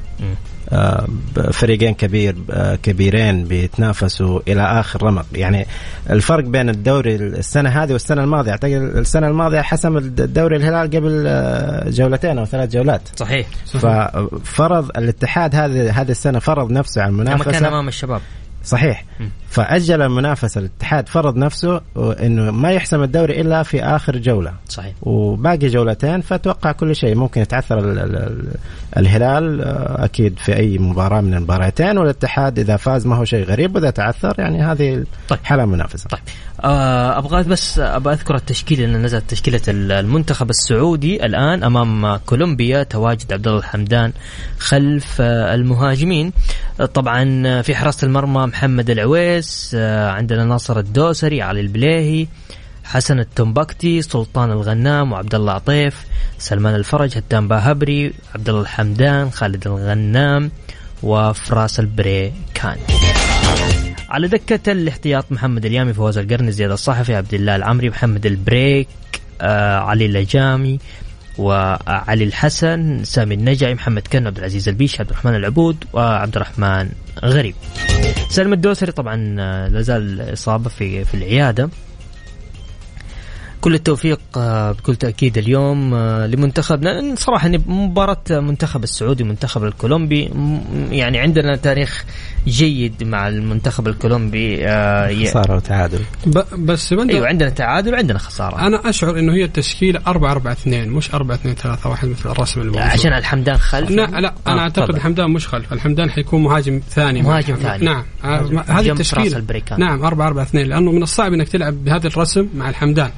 آه، 0.70 1.08
فريقين 1.52 1.94
كبير 1.94 2.36
آه، 2.52 2.76
كبيرين 2.76 3.44
بيتنافسوا 3.44 4.40
إلى 4.48 4.62
آخر 4.62 5.04
رمق. 5.04 5.26
يعني 5.34 5.68
الفرق 6.10 6.44
بين 6.44 6.70
الدوري 6.70 7.16
السنة 7.16 7.70
هذه 7.70 7.94
والسنة 7.94 8.24
الماضية 8.24 8.52
أعتقد 8.52 8.72
السنة 8.72 9.28
الماضية 9.28 9.62
حسم 9.62 9.98
الدوري 9.98 10.56
الهلال 10.56 10.90
قبل 10.90 11.24
آه، 11.28 11.90
جولتين 11.90 12.38
أو 12.38 12.46
ثلاث 12.46 12.70
جولات. 12.70 13.02
صحيح. 13.16 13.48
ففرض 13.66 14.90
الاتحاد 14.98 15.56
هذه 15.56 16.02
هذه 16.02 16.12
السنة 16.12 16.40
فرض 16.40 16.72
نفسه 16.72 17.02
على 17.02 17.12
لما 17.12 17.24
كان 17.24 17.34
المنافسه 17.34 17.68
أمام 17.68 17.88
الشباب. 17.88 18.22
صحيح. 18.64 19.06
فأجل 19.50 20.02
المنافسه 20.02 20.60
الاتحاد 20.60 21.10
فرض 21.10 21.38
نفسه 21.38 21.82
إنه 21.98 22.52
ما 22.52 22.72
يحسم 22.72 23.04
الدوري 23.04 23.42
إلا 23.42 23.64
في 23.64 23.84
آخر 23.84 24.18
جولة. 24.18 24.54
صحيح. 24.70 24.94
وباقي 25.02 25.68
جولتين 25.68 26.22
فأتوقع 26.22 26.72
كل 26.72 26.96
شيء. 26.96 27.16
ممكن 27.16 27.42
يتعثر 27.42 27.80
ال 27.80 28.00
ال 28.00 28.16
ال 28.16 28.48
الهلال 28.98 29.62
آه، 29.62 30.06
أكيد 30.06 30.40
في 30.40 30.56
أي 30.58 30.78
مباراة 30.78 31.22
من 31.22 31.34
المباراتين 31.34 31.98
والاتحاد 31.98 32.60
إذا 32.60 32.78
فاز 32.78 33.08
ما 33.08 33.16
هو 33.16 33.26
شيء 33.26 33.46
غريب 33.46 33.76
وإذا 33.76 33.90
تعثر 33.90 34.36
يعني 34.38 34.64
هذه 34.64 35.04
طيب. 35.30 35.40
حالة 35.44 35.66
منافسة. 35.66 36.10
طيب. 36.10 36.22
أبغى 36.64 37.44
بس 37.44 37.80
أبغى 37.80 38.14
أذكر 38.14 38.36
التشكيلة 38.36 38.86
اللي 38.86 38.98
نزلت 38.98 39.30
تشكيلة 39.30 39.62
المنتخب 39.68 40.50
السعودي 40.50 41.26
الآن 41.26 41.64
أمام 41.64 42.18
كولومبيا 42.18 42.84
تواجد 42.84 43.34
عبد 43.34 43.48
الله 43.48 43.60
الحمدان 43.60 44.14
خلف 44.60 45.22
آه 45.22 45.56
المهاجمين. 45.56 46.32
آه، 46.80 46.86
طبعا 46.86 47.44
آه، 47.46 47.62
في 47.62 47.76
حراسة 47.76 48.06
المرمى 48.06 48.46
محمد 48.46 48.90
العويس 48.90 49.72
آه 49.80 50.10
عندنا 50.12 50.46
ناصر 50.46 50.80
الدوسري 50.80 51.42
علي 51.42 51.62
البليهي 51.62 52.28
حسن 52.84 53.20
التنبكتي 53.20 54.02
سلطان 54.02 54.52
الغنام 54.52 55.12
وعبد 55.12 55.36
الله 55.36 55.54
عطيف 55.54 56.06
سلمان 56.38 56.76
الفرج 56.76 57.18
هتان 57.18 57.48
باهبري 57.48 58.14
عبد 58.36 58.50
الله 58.50 58.62
الحمدان 58.62 59.32
خالد 59.32 59.68
الغنام 59.68 60.52
وفراس 61.04 61.80
البريكان. 61.80 62.78
على 64.10 64.28
دكة 64.28 64.72
الاحتياط 64.72 65.32
محمد 65.32 65.66
اليامي 65.66 65.94
فواز 65.94 66.18
القرني 66.18 66.52
زياد 66.52 66.72
الصحفي 66.72 67.16
عبد 67.16 67.34
الله 67.34 67.56
العمري 67.56 67.90
محمد 67.90 68.26
البريك 68.26 68.88
آه، 69.42 69.78
علي 69.78 70.06
لاجامي 70.06 70.80
وعلي 71.38 72.24
الحسن 72.24 73.04
سامي 73.04 73.36
النجعي 73.36 73.74
محمد 73.74 74.08
كنو 74.08 74.28
عبد 74.28 74.38
العزيز 74.38 74.70
البيشي 74.70 75.00
عبد 75.02 75.10
الرحمن 75.10 75.36
العبود 75.36 75.84
وعبد 75.94 76.36
الرحمن 76.36 76.90
غريب. 77.26 77.56
سالم 78.30 78.54
الدوسري 78.54 78.92
طبعا 78.92 79.36
آه، 79.40 79.68
لازال 79.68 80.34
إصابة 80.34 80.70
في 80.70 81.06
في 81.06 81.14
العيادة. 81.14 81.70
كل 83.62 83.74
التوفيق 83.74 84.20
آه، 84.38 84.72
بكل 84.72 84.96
تأكيد 84.96 85.38
اليوم 85.38 85.94
آه، 85.94 86.28
لمنتخبنا. 86.28 87.16
صراحة 87.16 87.48
إن 87.48 87.62
مباراة 87.68 88.18
منتخب 88.30 88.84
السعودي 88.84 89.24
منتخب 89.24 89.64
الكولومبي 89.64 90.32
يعني 90.92 91.20
عندنا 91.20 91.56
تاريخ 91.56 92.06
جيد 92.48 93.04
مع 93.04 93.28
المنتخب 93.28 93.88
الكولومبي 93.88 94.68
آه، 94.68 95.26
خسارة 95.26 95.56
وتعادل. 95.56 96.00
بس 96.58 96.94
أيوه 96.94 97.28
عندنا 97.28 97.50
تعادل 97.50 97.94
وعندنا 97.94 98.20
خسارة. 98.20 98.68
أنا 98.68 98.90
أشعر 98.90 99.20
إنه 99.20 99.34
هي 99.34 99.44
التشكيلة 99.44 100.00
4 100.08 100.32
4 100.32 100.52
2 100.54 100.90
مش 100.90 101.14
4 101.14 101.36
2 101.36 101.56
3 101.56 101.90
1 101.90 102.08
مثل 102.08 102.30
الرسم 102.32 102.62
الموجود 102.62 102.82
عشان 102.82 103.14
الحمدان 103.14 103.58
خلف. 103.58 103.90
لا 103.92 104.06
لا 104.06 104.34
أنا 104.48 104.60
آه، 104.60 104.60
أعتقد 104.60 104.86
تفضل. 104.86 104.96
الحمدان 104.98 105.32
مش 105.32 105.48
خلف. 105.48 105.74
الحمدان 105.74 106.10
حيكون 106.12 106.44
مهاجم 106.44 106.82
ثاني. 106.90 107.22
مهاجم 107.22 107.54
مع- 107.54 107.60
ثاني. 107.60 107.86
نعم. 107.86 108.04
هذه 108.68 108.92
التشكيلة. 108.92 109.44
نعم 109.78 110.04
4 110.06 110.28
4 110.28 110.44
2 110.44 110.68
لأنه 110.68 110.92
من 110.92 111.04
الصعب 111.04 111.34
إنك 111.34 111.48
تلعب 111.50 111.74
بهذا 111.84 112.08
الرسم 112.08 112.48
مع 112.56 112.70
الحمدان. 112.70 113.10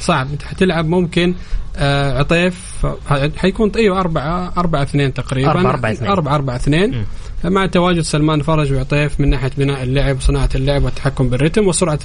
صعب. 0.00 0.30
انت 0.32 0.42
حتلعب 0.42 0.88
ممكن 0.88 1.34
آه 1.76 2.18
عطيف 2.18 2.86
آه، 3.10 3.30
حيكون 3.36 3.70
أيوه 3.76 4.00
4 4.00 4.52
4 4.58 4.82
2 4.82 5.14
تقريبا. 5.14 5.50
4 5.50 5.70
4 5.70 5.92
2. 5.92 6.10
4 6.10 6.34
4 6.34 6.56
2 6.56 7.04
مع 7.44 7.66
تواجد 7.66 8.00
سلمان 8.00 8.42
فرج 8.42 8.72
وعطيف 8.72 9.20
من 9.20 9.30
ناحية 9.30 9.50
بناء 9.58 9.82
اللعب 9.82 10.16
وصناعة 10.16 10.48
اللعب 10.54 10.84
والتحكم 10.84 11.28
بالرتم 11.28 11.66
وسرعة 11.66 11.98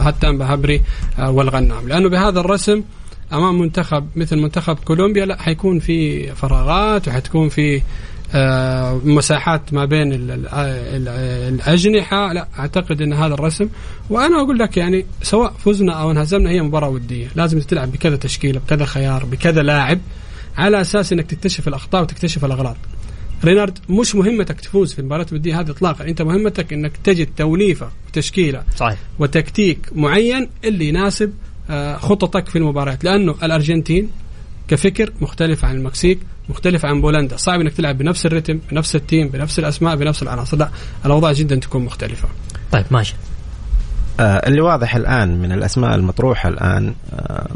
هتان 0.00 0.38
بهبري 0.38 0.82
آه، 1.18 1.30
والغنام. 1.30 1.88
لأنه 1.88 2.08
بهذا 2.08 2.40
الرسم 2.40 2.82
أمام 3.32 3.58
منتخب 3.60 4.06
مثل 4.16 4.36
منتخب 4.38 4.76
كولومبيا 4.84 5.26
لا 5.26 5.42
حيكون 5.42 5.78
في 5.78 6.26
فراغات 6.34 7.08
وحتكون 7.08 7.48
في 7.48 7.76
آه، 7.76 7.82
مساحات 9.04 9.72
ما 9.72 9.84
بين 9.84 10.12
ال- 10.12 10.30
ال- 10.30 11.08
الأجنحة. 11.54 12.32
لا 12.32 12.48
أعتقد 12.58 13.02
إن 13.02 13.12
هذا 13.12 13.34
الرسم 13.34 13.68
وأنا 14.10 14.42
أقول 14.42 14.58
لك 14.58 14.76
يعني 14.76 15.06
سواء 15.22 15.52
فزنا 15.52 15.92
أو 15.92 16.10
انهزمنا 16.10 16.50
هي 16.50 16.62
مباراة 16.62 16.88
ودية. 16.88 17.28
لازم 17.34 17.58
تلعب 17.60 17.92
بكذا 17.92 18.16
تشكيلة 18.16 18.60
بكذا 18.60 18.84
خيار 18.84 19.24
بكذا 19.24 19.62
لاعب 19.62 19.98
على 20.56 20.80
أساس 20.80 21.12
إنك 21.12 21.26
تكتشف 21.26 21.68
الأخطاء 21.68 22.02
وتكتشف 22.02 22.44
الاغلاط 22.44 22.76
رينارد 23.44 23.78
مش 23.88 24.14
مهمتك 24.14 24.60
تفوز 24.60 24.92
في 24.92 24.98
المباراه 24.98 25.26
الوديه 25.32 25.60
هذه 25.60 25.70
اطلاقا. 25.70 26.04
أنت 26.04 26.22
مهمتك 26.22 26.72
إنك 26.72 26.92
تجد 27.04 27.28
توليفة 27.36 27.88
وتشكيله 28.08 28.62
صحيح. 28.76 28.98
وتكتيك 29.18 29.78
معين 29.94 30.48
اللي 30.64 30.88
يناسب 30.88 31.32
آه، 31.70 31.96
خططك 31.96 32.48
في 32.48 32.56
المباريات 32.58 33.04
لأنه 33.04 33.34
الأرجنتين 33.42 34.08
كفكر 34.68 35.12
مختلف 35.20 35.64
عن 35.64 35.76
المكسيك 35.76 36.18
مختلف 36.50 36.84
عن 36.84 37.00
بولندا. 37.00 37.36
صعب 37.36 37.60
إنك 37.60 37.72
تلعب 37.72 37.98
بنفس 37.98 38.26
الرتم 38.26 38.58
بنفس 38.70 38.96
ال 38.96 39.02
team 39.02 39.28
بنفس 39.28 39.58
الأسماء 39.58 39.96
بنفس 39.96 40.22
العناصر. 40.22 40.56
لا 40.56 40.70
الأوضاع 41.06 41.32
جدا 41.32 41.56
تكون 41.56 41.84
مختلفة. 41.84 42.28
طيب 42.72 42.84
ماشي 42.90 43.14
آه، 44.20 44.48
اللي 44.48 44.60
واضح 44.60 44.96
الآن 44.96 45.38
من 45.42 45.52
الأسماء 45.52 45.94
المطروحة 45.94 46.48
الآن 46.48 46.94
آه، 47.12 47.48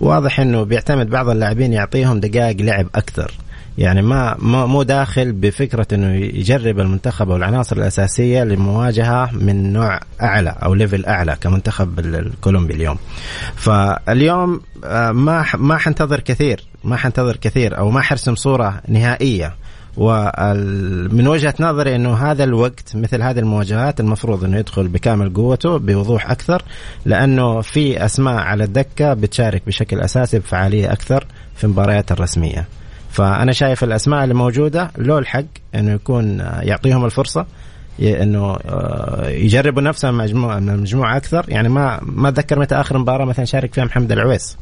واضح 0.00 0.40
إنه 0.40 0.62
بيعتمد 0.62 1.10
بعض 1.10 1.28
اللاعبين 1.28 1.72
يعطيهم 1.72 2.20
دقائق 2.20 2.56
لعب 2.60 2.86
أكثر. 2.94 3.32
يعني 3.78 4.02
ما 4.02 4.36
مو 4.66 4.82
داخل 4.82 5.32
بفكرة 5.32 5.86
إنه 5.92 6.14
يجرب 6.14 6.80
المنتخب 6.80 7.30
أو 7.30 7.36
العناصر 7.36 7.76
الأساسية 7.76 8.44
لمواجهة 8.44 9.30
من 9.32 9.72
نوع 9.72 10.00
أعلى 10.22 10.54
أو 10.62 10.74
level 10.74 11.06
أعلى 11.06 11.36
كمنتخب 11.40 11.98
ال- 11.98 12.14
الكولومبي 12.16 12.74
اليوم. 12.74 12.98
فاليوم 13.56 14.60
آه، 14.84 15.12
ما 15.12 15.44
ما 15.54 15.76
حنتظر 15.78 16.20
كثير 16.20 16.64
ما 16.84 16.96
حنتظر 16.96 17.36
كثير 17.36 17.78
أو 17.78 17.90
ما 17.90 18.00
حرسم 18.00 18.34
صورة 18.34 18.80
نهائية 18.88 19.54
ومن 19.96 21.26
وجهة 21.28 21.54
نظري 21.60 21.96
إنه 21.96 22.14
هذا 22.14 22.44
الوقت 22.44 22.96
مثل 22.96 23.22
هذه 23.22 23.38
المواجهات 23.38 24.00
المفروض 24.00 24.44
إنه 24.44 24.58
يدخل 24.58 24.88
بكامل 24.88 25.34
قوته 25.34 25.76
بوضوح 25.78 26.30
أكثر 26.30 26.62
لأنه 27.06 27.60
في 27.60 28.04
أسماء 28.04 28.34
على 28.34 28.64
الدكة 28.64 29.14
بتشارك 29.14 29.62
بشكل 29.66 30.00
أساسي 30.00 30.38
بفعالية 30.38 30.92
أكثر 30.92 31.24
في 31.56 31.64
المباريات 31.64 32.12
الرسمية. 32.12 32.66
فأنا 33.08 33.52
شايف 33.52 33.84
الأسماء 33.84 34.24
اللي 34.24 34.34
موجوده 34.34 34.90
له 34.98 35.18
الحق 35.18 35.44
إنه 35.74 35.92
يكون 35.92 36.40
آه، 36.40 36.60
يعطيهم 36.60 37.04
الفرصة 37.04 37.46
إنه 38.00 38.56
آه، 38.68 39.28
يجربوا 39.28 39.82
نفسهم 39.82 40.14
مع 40.14 40.24
مجموعة 40.24 40.58
مع 40.58 40.76
مجموعة 40.76 41.16
أكثر. 41.16 41.44
يعني 41.48 41.68
ما 41.68 42.00
ما 42.02 42.28
أتذكر 42.28 42.58
متى 42.58 42.74
آخر 42.74 42.98
مباراة 42.98 43.24
مثلا 43.24 43.44
شارك 43.44 43.74
فيها 43.74 43.84
محمد 43.84 44.12
العويس 44.12 44.56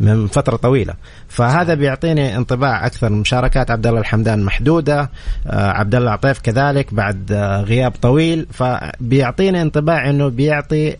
من 0.00 0.26
فترة 0.26 0.56
طويلة. 0.56 0.94
فهذا 1.28 1.74
بيعطيني 1.74 2.36
انطباع 2.36 2.86
أكثر. 2.86 3.12
مشاركات 3.12 3.70
عبد 3.70 3.86
الله 3.86 4.00
الحمدان 4.00 4.42
محدودة 4.42 5.10
آه، 5.46 5.70
عبد 5.70 5.94
الله 5.94 6.10
عطيف 6.10 6.38
كذلك 6.38 6.94
بعد 6.94 7.32
غياب 7.66 7.92
طويل. 8.02 8.46
فبيعطيني 8.52 9.62
انطباع 9.62 10.10
إنه 10.10 10.28
بيعطي 10.28 10.96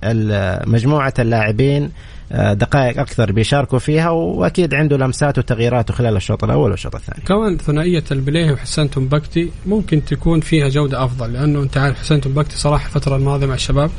مجموعة 0.67 1.15
اللاعبين 1.19 1.91
دقائق 2.31 3.01
أكثر 3.01 3.33
بيشاركوا 3.33 3.79
فيها 3.79 4.11
وأكيد 4.11 4.75
عنده 4.75 4.97
لمسات 4.97 5.39
وتغييراته 5.39 5.95
خلال 5.95 6.17
الشوط 6.17 6.45
الأول 6.45 6.71
والشوط 6.71 6.95
الثاني 6.95 7.25
كمان 7.27 7.57
ثنائية 7.57 8.05
البليهي 8.11 8.53
وحسان 8.53 8.91
تنبكتي 8.91 9.51
ممكن 9.67 10.05
تكون 10.05 10.41
فيها 10.41 10.69
جودة 10.69 11.05
أفضل 11.05 11.33
لأنه 11.33 11.63
أنت 11.63 11.79
عارف 11.79 11.99
حسان 11.99 12.21
تنبكتي 12.21 12.57
صراحة 12.57 12.87
الفترة 12.87 13.17
الماضية 13.17 13.47
مع 13.47 13.55
الشباب 13.55 13.91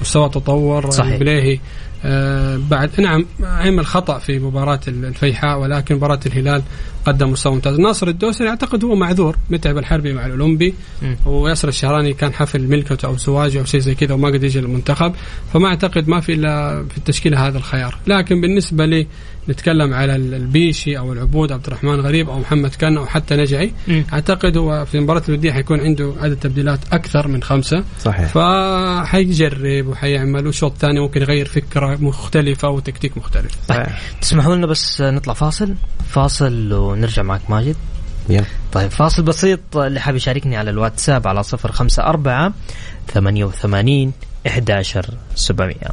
مستوى 0.00 0.28
تطور 0.28 0.90
صحيح. 0.90 1.12
البليهي 1.12 1.58
آه 2.04 2.60
بعد 2.70 3.00
نعم 3.00 3.26
عمل 3.42 3.86
خطا 3.86 4.18
في 4.18 4.38
مباراة 4.38 4.80
الفيحاء 4.88 5.58
ولكن 5.58 5.94
مباراة 5.94 6.20
الهلال 6.26 6.62
قدم 7.08 7.30
مستوى 7.30 7.52
ممتاز. 7.52 7.80
ناصر 7.80 8.08
الدوسري 8.08 8.48
أعتقد 8.48 8.84
هو 8.84 8.94
معذور 8.94 9.36
متعب 9.50 9.78
الحربي 9.78 10.12
مع 10.12 10.26
الأولمبي. 10.26 10.74
وياسر 11.26 11.68
الشهراني 11.68 12.12
كان 12.12 12.32
حفل 12.32 12.62
ملكته 12.62 13.06
أو 13.06 13.16
زواجه 13.16 13.58
أو 13.60 13.64
شيء 13.64 13.80
زي 13.80 13.94
كذا 13.94 14.14
وما 14.14 14.28
قد 14.28 14.42
يجي 14.42 14.60
للمنتخب. 14.60 15.12
فما 15.52 15.68
أعتقد 15.68 16.08
ما 16.08 16.20
في 16.20 16.32
إلا 16.32 16.84
في 16.90 16.98
التشكيله 16.98 17.46
هذا 17.46 17.58
الخيار. 17.58 17.98
لكن 18.06 18.40
بالنسبة 18.40 18.86
لي 18.86 19.06
نتكلم 19.48 19.94
على 19.94 20.16
البيشي 20.16 20.98
أو 20.98 21.12
العبود 21.12 21.52
عبد 21.52 21.66
الرحمن 21.66 22.00
غريب 22.00 22.30
أو 22.30 22.38
محمد 22.38 22.70
كان 22.70 22.96
أو 22.96 23.06
حتى 23.06 23.36
نجعي. 23.36 23.72
مم. 23.88 24.04
أعتقد 24.12 24.56
هو 24.56 24.84
في 24.84 24.94
المباراه 24.94 25.22
الوديه 25.28 25.52
حيكون 25.52 25.80
عنده 25.80 26.14
عدد 26.20 26.36
تبديلات 26.36 26.80
أكثر 26.92 27.28
من 27.28 27.42
خمسة. 27.42 27.84
صحيح. 28.00 28.28
فحيجرب 28.28 29.86
وحيعمل 29.86 30.46
وشوط 30.46 30.76
ثاني 30.76 31.00
ممكن 31.00 31.22
يغير 31.22 31.46
فكرة 31.46 31.96
مختلفة 32.00 32.68
وتكتيك 32.68 33.18
مختلف. 33.18 33.52
طيب 33.68 33.86
تسمحوا 34.20 34.56
لنا 34.56 34.66
بس 34.66 35.00
نطلع 35.00 35.34
فاصل. 35.34 35.74
فاصل 36.08 36.72
ونرجع 36.98 37.22
معك 37.22 37.40
ماجد. 37.50 37.76
يلا. 38.28 38.44
طيب 38.72 38.90
فاصل 38.90 39.22
بسيط 39.22 39.76
اللي 39.76 40.00
حاب 40.00 40.16
يشاركني 40.16 40.56
على 40.56 40.70
الواتساب 40.70 41.28
على 41.28 41.42
صفر 41.42 41.72
خمسة 41.72 42.02
أربعة 42.02 42.52
ثمانية 43.14 43.44
وثمانين 43.44 44.12
إحداشر 44.46 45.06
سبعمية. 45.34 45.90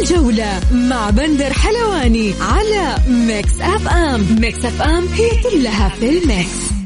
الجولة 0.00 0.60
مع 0.72 1.10
بندر 1.10 1.52
حلواني 1.52 2.34
على 2.40 2.96
Mix 3.08 3.60
FM. 3.60 4.40
Mix 4.40 4.64
FM 4.64 5.06
هي 5.06 5.30
كلها 5.42 5.88
في 5.88 6.18
ال 6.18 6.31
mix. 6.31 6.85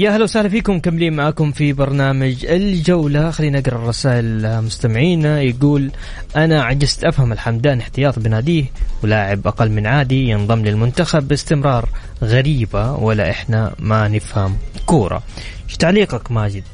يا 0.00 0.10
هلا 0.10 0.24
وسهلا 0.24 0.48
فيكم 0.48 0.76
مكملين 0.76 1.12
معكم 1.12 1.52
في 1.52 1.72
برنامج 1.72 2.46
الجولة. 2.46 3.30
خلينا 3.30 3.60
نقرأ 3.60 3.76
الرسائل 3.76 4.62
مستمعينا 4.62 5.42
يقول 5.42 5.90
أنا 6.36 6.62
عجزت 6.62 7.04
أفهم 7.04 7.32
الحمدان 7.32 7.80
احتياط 7.80 8.18
بناديه 8.18 8.64
ولاعب 9.02 9.46
أقل 9.46 9.70
من 9.70 9.86
عادي 9.86 10.28
ينضم 10.28 10.64
للمنتخب 10.64 11.28
باستمرار. 11.28 11.88
غريبة 12.22 12.92
ولا 12.92 13.30
إحنا 13.30 13.74
ما 13.78 14.08
نفهم 14.08 14.56
كورة. 14.86 15.22
إيش 15.68 15.76
تعليقك 15.76 16.30
ماجد؟ 16.32 16.64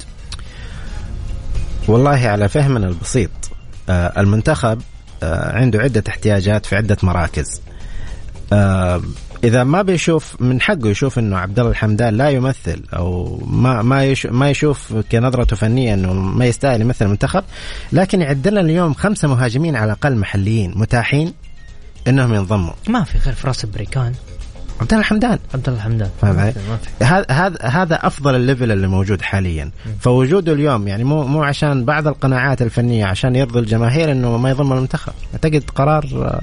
والله 1.89 2.29
على 2.29 2.49
فهمنا 2.49 2.89
البسيط. 2.89 3.31
آه، 3.89 4.21
المنتخب 4.21 4.83
آه، 5.23 5.57
عنده 5.57 5.79
عدة 5.81 6.05
احتياجات 6.09 6.67
في 6.67 6.77
عدة 6.77 6.97
مراكز. 7.03 7.61
إذا 9.45 9.65
ما 9.65 9.83
بيشوف 9.83 10.41
من 10.41 10.61
حقه 10.61 10.89
يشوف 10.89 11.19
إنه 11.19 11.39
عبد 11.39 11.59
الله 11.59 11.71
الحمدان 11.71 12.15
لا 12.15 12.29
يمثل 12.29 12.83
أو 12.97 13.41
ما 13.47 13.83
ما 13.83 14.05
يشوف 14.05 14.33
ما 14.33 14.51
يشوف 14.51 14.95
كنظرته 15.13 15.57
فنية 15.57 15.95
إنه 15.95 16.13
ما 16.13 16.47
يستاهل 16.47 16.81
يمثل 16.81 17.05
المنتخب 17.05 17.45
لكن 17.93 18.21
يعد 18.21 18.49
لنا 18.49 18.61
اليوم 18.61 18.95
خمسة 18.95 19.29
مهاجمين 19.29 19.77
على 19.77 19.85
الأقل 19.85 20.17
محليين 20.17 20.73
متاحين 20.77 21.33
إنهم 22.09 22.35
ينضموا. 22.35 22.73
ما 22.89 23.05
في 23.05 23.19
غير 23.19 23.35
فراس 23.35 23.65
البريكان 23.65 24.13
عبد 24.81 24.93
الله 24.93 25.01
الحمدان. 25.01 25.39
عبد 25.55 25.69
الله 25.69 25.79
الحمدان. 25.79 26.11
فاهم 26.23 26.39
علي؟ 26.39 26.55
هذا 27.03 27.27
هذا 27.31 27.57
هذا 27.63 28.07
أفضل 28.07 28.35
ال 28.35 28.41
level 28.41 28.73
اللي 28.73 28.87
موجود 28.87 29.23
حاليا. 29.23 29.71
فوجوده 30.01 30.53
اليوم 30.53 30.89
يعني 30.89 31.05
مو 31.05 31.27
مو 31.27 31.43
عشان 31.43 31.85
بعض 31.85 32.09
القناعات 32.09 32.63
الفنية 32.63 33.07
عشان 33.07 33.37
يرضي 33.37 33.59
الجماهير 33.59 34.13
إنه 34.13 34.37
ما 34.37 34.51
يضم 34.51 34.73
المنتخب. 34.73 35.13
أعتقد 35.35 35.63
قرار 35.75 36.05
آه، 36.15 36.41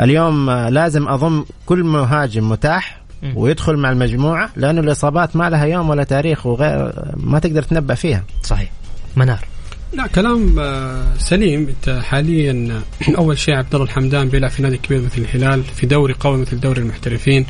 اليوم 0.00 0.50
لازم 0.50 1.08
أضم 1.08 1.44
كل 1.66 1.84
مهاجم 1.84 2.48
متاح. 2.48 3.00
ويدخل 3.34 3.76
مع 3.76 3.92
المجموعة 3.92 4.50
لأنه 4.56 4.80
الإصابات 4.80 5.36
ما 5.36 5.50
لها 5.50 5.64
يوم 5.64 5.88
ولا 5.90 6.04
تاريخ 6.04 6.46
وغير 6.46 6.92
ما 7.16 7.38
تقدر 7.38 7.62
تنبأ 7.62 7.94
فيها. 7.94 8.24
صحيح. 8.42 8.72
منار. 9.16 9.44
لا 9.92 10.06
كلام 10.06 10.58
آه، 10.58 11.04
سليم. 11.18 11.68
أنت 11.68 12.00
حاليا 12.02 12.82
آه، 13.08 13.18
أول 13.18 13.38
شيء 13.38 13.54
عبد 13.54 13.74
الله 13.74 13.86
الحمدان 13.86 14.28
بيلعب 14.28 14.50
في 14.50 14.62
نادي 14.62 14.76
كبير 14.76 15.02
مثل 15.02 15.22
الهلال 15.22 15.64
في 15.64 15.86
دوري 15.86 16.14
قوي 16.20 16.38
مثل 16.38 16.60
دوري 16.60 16.82
المحترفين. 16.82 17.46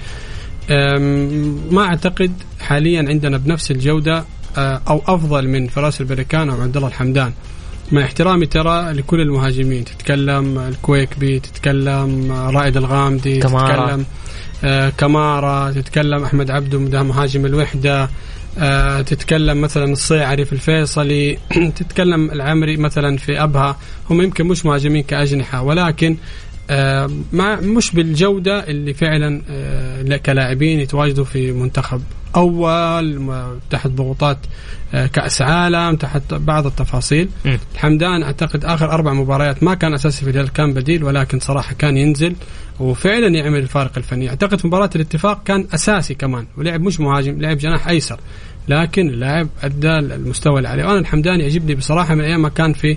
ما 1.70 1.82
أعتقد 1.82 2.32
حاليا 2.60 3.04
عندنا 3.08 3.36
بنفس 3.36 3.70
الجودة 3.70 4.24
آه، 4.58 4.80
أو 4.88 5.02
أفضل 5.06 5.48
من 5.48 5.66
فراس 5.66 6.00
البركان 6.00 6.50
أو 6.50 6.62
عبد 6.62 6.76
الله 6.76 6.88
الحمدان. 6.88 7.32
مع 7.92 8.02
احترامي 8.04 8.46
ترى 8.46 8.92
لكل 8.92 9.20
المهاجمين 9.20 9.84
تتكلم 9.84 10.58
الكويكبي 10.58 11.40
تتكلم 11.40 12.32
رائد 12.32 12.76
الغامدي 12.76 13.40
كمارا. 13.40 13.86
تتكلم 13.86 14.06
آه، 14.64 14.88
كمارا 14.88 15.70
تتكلم 15.70 16.24
أحمد 16.24 16.50
عبده 16.50 16.78
ده 16.78 17.02
مهاجم 17.02 17.46
الوحدة 17.46 18.08
آه، 18.58 19.02
تتكلم 19.02 19.60
مثلا 19.60 19.92
الصيعري 19.92 20.44
في 20.44 20.52
الفيصلي 20.52 21.38
تتكلم 21.78 22.30
العمري 22.30 22.76
مثلا 22.76 23.16
في 23.16 23.42
أبها 23.42 23.76
هم 24.10 24.22
يمكن 24.22 24.46
مش 24.46 24.66
مهاجمين 24.66 25.02
كأجنحة 25.02 25.62
ولكن 25.62 26.16
آه، 26.72 27.10
مع 27.32 27.56
مش 27.60 27.90
بالجودة 27.92 28.68
اللي 28.68 28.94
فعلا 28.94 29.42
آه، 29.50 30.02
لا- 30.02 30.16
كلاعبين 30.16 30.80
يتواجدوا 30.80 31.24
في 31.24 31.52
منتخب 31.52 32.02
أول 32.36 33.18
م- 33.18 33.58
تحت 33.70 33.86
ضغوطات 33.86 34.38
آه، 34.94 35.06
كأس 35.06 35.42
عالم 35.42 35.96
تحت 35.96 36.34
بعض 36.34 36.66
التفاصيل. 36.66 37.28
مم. 37.44 37.58
الحمدان 37.74 38.22
أعتقد 38.22 38.64
آخر 38.64 38.90
أربع 38.90 39.12
مباريات 39.12 39.62
ما 39.62 39.74
كان 39.74 39.94
أساسي 39.94 40.24
في 40.24 40.30
الهلال 40.30 40.52
كان 40.52 40.72
بديل 40.74 41.04
ولكن 41.04 41.40
صراحة 41.40 41.74
كان 41.74 41.96
ينزل 41.96 42.34
وفعلا 42.80 43.26
يعمل 43.28 43.58
الفارق 43.58 43.92
الفني. 43.96 44.28
أعتقد 44.28 44.66
مباراة 44.66 44.90
الاتفاق 44.96 45.42
كان 45.44 45.66
أساسي 45.74 46.14
كمان 46.14 46.46
ولعب 46.56 46.80
مش 46.80 47.00
مهاجم 47.00 47.40
لعب 47.40 47.58
جناح 47.58 47.88
أيسر 47.88 48.20
لكن 48.68 49.08
اللاعب 49.08 49.48
أدى 49.62 49.88
المستوى 49.98 50.56
اللي 50.58 50.68
عليه. 50.68 50.84
وأنا 50.84 50.98
الحمدان 50.98 51.40
يعجبني 51.40 51.74
بصراحة 51.74 52.14
من 52.14 52.24
أيام 52.24 52.42
ما 52.42 52.48
كان 52.48 52.72
في 52.72 52.96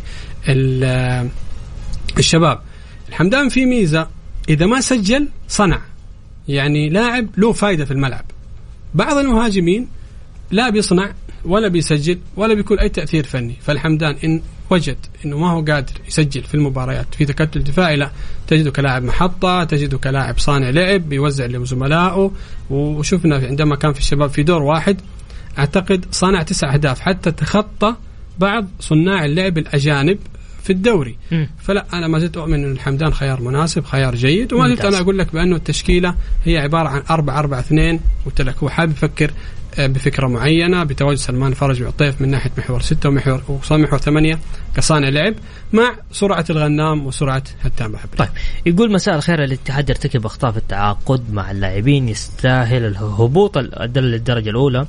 ال- 0.50 1.30
الشباب. 2.20 2.60
الحمدان 3.14 3.50
في 3.50 3.66
ميزة. 3.66 4.08
إذا 4.50 4.66
ما 4.66 4.82
سجل 4.82 5.28
صنع. 5.48 5.82
يعني 6.48 6.90
لاعب 6.90 7.28
له 7.38 7.52
فائده 7.52 7.86
في 7.86 7.92
الملعب. 7.92 8.26
بعض 8.94 9.18
المهاجمين 9.18 9.88
لا 10.52 10.70
بيصنع 10.70 11.14
ولا 11.46 11.68
بيسجل 11.68 12.20
ولا 12.36 12.54
بيكون 12.54 12.80
أي 12.80 12.90
تأثير 12.90 13.24
فني. 13.24 13.56
فالحمدان 13.62 14.16
إن 14.24 14.42
وجد 14.70 14.98
إنه 15.26 15.38
ما 15.38 15.52
هو 15.52 15.62
قادر 15.62 15.94
يسجل 16.08 16.44
في 16.44 16.56
المباريات 16.56 17.16
في 17.16 17.26
تكتل 17.26 17.64
دفاعي 17.64 17.96
لا. 17.96 18.12
تجده 18.48 18.72
كلاعب 18.72 19.04
محطة 19.04 19.64
تجده 19.64 19.98
كلاعب 19.98 20.38
صانع 20.38 20.70
لعب 20.70 21.10
بيوزع 21.10 21.46
لزملائه. 21.46 22.32
وشفنا 22.70 23.36
عندما 23.36 23.76
كان 23.76 23.94
في 23.94 24.00
الشباب 24.00 24.30
في 24.30 24.44
دور 24.44 24.62
واحد 24.62 25.02
أعتقد 25.58 26.06
صنع 26.12 26.44
تسع 26.44 26.74
أهداف. 26.74 27.00
حتى 27.00 27.32
تخطى 27.32 27.96
بعض 28.40 28.68
صناع 28.80 29.26
اللعب 29.26 29.58
الأجانب 29.58 30.20
في 30.64 30.74
الدوري. 30.74 31.18
مم. 31.32 31.50
فلا 31.60 31.86
أنا 31.94 32.08
ما 32.08 32.20
زلت 32.20 32.38
أؤمن 32.38 32.64
إن 32.64 32.72
الحمدان 32.72 33.14
خيار 33.14 33.42
مناسب 33.42 33.86
خيار 33.86 34.16
جيد. 34.16 34.54
وما 34.54 34.68
زلت. 34.70 34.86
أنا 34.86 35.00
أقول 35.00 35.18
لك 35.18 35.34
بأنه 35.34 35.56
التشكيلة 35.56 36.16
هي 36.46 36.58
عبارة 36.58 36.90
عن 36.90 37.04
4 37.10 37.40
4 37.40 37.60
2 37.60 38.00
قلت 38.26 38.42
لك 38.42 38.58
هو 38.58 38.70
حابب 38.70 38.92
يفكر 38.92 39.32
آه، 39.80 39.88
بفكرة 39.88 40.28
معينة 40.28 40.84
بتواجد 40.84 41.18
سلمان 41.18 41.54
فرج 41.54 41.84
وعطيف 41.84 42.22
من 42.22 42.30
ناحية 42.30 42.52
محور 42.58 42.82
ستة 42.82 43.10
ومحور 43.10 43.42
وصام 43.48 43.82
محور 43.82 44.00
ثمانية 44.00 44.40
كصانع 44.76 45.10
لعب 45.10 45.34
مع 45.74 45.96
سرعة 46.12 46.46
الغنام 46.50 47.06
وسرعة 47.06 47.44
هتان 47.62 47.92
بحبري 47.92 48.18
طيب 48.18 48.30
يقول 48.66 48.92
مساء 48.92 49.16
الخير 49.16 49.44
الاتحاد 49.44 49.90
يرتكب 49.90 50.26
أخطاء 50.26 50.52
في 50.52 50.58
التعاقد 50.58 51.34
مع 51.34 51.52
اللاعبين 51.52 52.10
يستاهل 52.10 52.86
الهبوط 52.86 53.58
الدل 53.58 54.04
للدرجة 54.04 54.50
الأولى. 54.50 54.86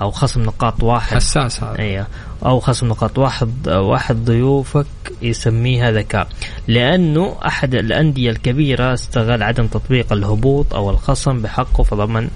أو 0.00 0.10
خصم 0.10 0.42
نقاط 0.42 0.82
واحد. 0.82 1.16
حساس 1.16 1.62
هذا. 1.62 1.78
أيوه 1.78 2.06
أو 2.44 2.60
خصم 2.60 2.88
نقاط 2.88 3.18
واحد 3.18 3.68
واحد 3.68 4.16
ضيوفك 4.24 4.86
يسميها 5.22 5.90
ذكاء. 5.90 6.28
لأنه 6.68 7.36
أحد 7.46 7.74
الأندية 7.74 8.30
الكبيرة 8.30 8.94
استغل 8.94 9.42
عدم 9.42 9.66
تطبيق 9.66 10.12
الهبوط 10.12 10.74
أو 10.74 10.90
الخصم 10.90 11.42
بحقه 11.42 11.82
فضمن 11.82 12.28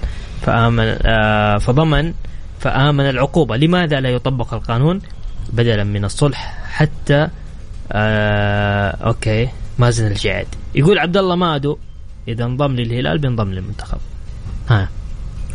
فآمن 0.43 0.97
آه 1.03 1.59
فضمن 1.59 2.15
فآمن 2.61 3.09
العقوبة. 3.09 3.57
لماذا 3.57 4.01
لا 4.01 4.09
يطبق 4.09 4.55
القانون؟ 4.55 5.01
بدلا 5.53 5.85
من 5.85 6.05
الصلح 6.05 6.65
حتى 6.71 7.29
آه 7.93 8.91
أوكي 8.91 9.49
مازن 9.79 10.07
الجعد. 10.07 10.47
يقول 10.75 10.99
عبد 10.99 11.17
الله 11.17 11.37
مادو 11.37 11.79
إذا 12.29 12.45
انضم 12.45 12.73
للهلال 12.73 13.19
بينضم 13.19 13.49
للمنتخب. 13.53 13.99
ها. 14.71 14.89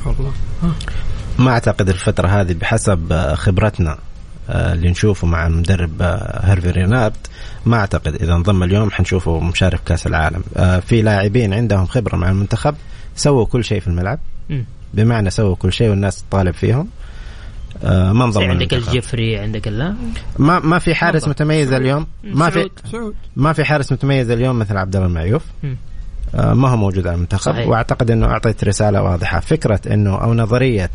والله. 0.05 0.31
ما 1.39 1.51
أعتقد 1.51 1.89
الفترة 1.89 2.27
هذه 2.27 2.53
بحسب 2.53 3.13
آه، 3.13 3.35
خبرتنا 3.35 3.97
آه، 4.49 4.73
اللي 4.73 4.89
نشوفه 4.89 5.27
مع 5.27 5.47
المدرب 5.47 6.01
آه، 6.01 6.45
هيرفي 6.45 6.71
رينارد. 6.71 7.13
ما 7.65 7.77
أعتقد 7.77 8.15
إذا 8.15 8.33
انضم 8.33 8.63
اليوم 8.63 8.91
حنشوفه 8.91 9.39
مشارك 9.39 9.79
كأس 9.85 10.07
العالم. 10.07 10.43
في 10.81 11.01
لاعبين 11.01 11.53
عندهم 11.53 11.85
خبرة 11.85 12.15
مع 12.15 12.29
المنتخب 12.29 12.75
سووا 13.15 13.45
كل 13.45 13.63
شيء 13.63 13.79
في 13.79 13.87
الملعب. 13.87 14.19
بمعنى 14.93 15.29
سووا 15.29 15.55
كل 15.55 15.73
شيء 15.73 15.89
والناس 15.89 16.23
تطالب 16.23 16.53
فيهم. 16.53 16.87
ما 17.83 18.23
انضم 18.25 18.41
عندك. 18.43 18.73
الجفري 18.73 19.37
عندك 19.37 19.67
لا؟ 19.67 19.95
ما 20.37 20.59
ما 20.59 20.79
في 20.79 20.95
حارس. 20.95 21.27
متميز 21.27 21.73
اليوم. 21.73 22.07
ما 22.23 22.49
في 22.49 22.69
ما 23.35 23.53
في 23.53 23.63
حارس 23.63 23.91
متميز 23.91 24.29
اليوم 24.29 24.59
مثل 24.59 24.77
عبد 24.77 24.95
الله 24.95 25.07
المعيوف. 25.07 25.43
ما 26.33 26.69
هو 26.69 26.77
موجود 26.77 27.07
على 27.07 27.15
المنتخب. 27.15 27.51
صحيح. 27.51 27.67
وأعتقد 27.67 28.11
إنه 28.11 28.25
أعطيت 28.25 28.63
رسالة 28.63 29.01
واضحة. 29.01 29.39
فكرة 29.39 29.81
إنه 29.91 30.15
أو 30.15 30.33
نظرية 30.33 30.91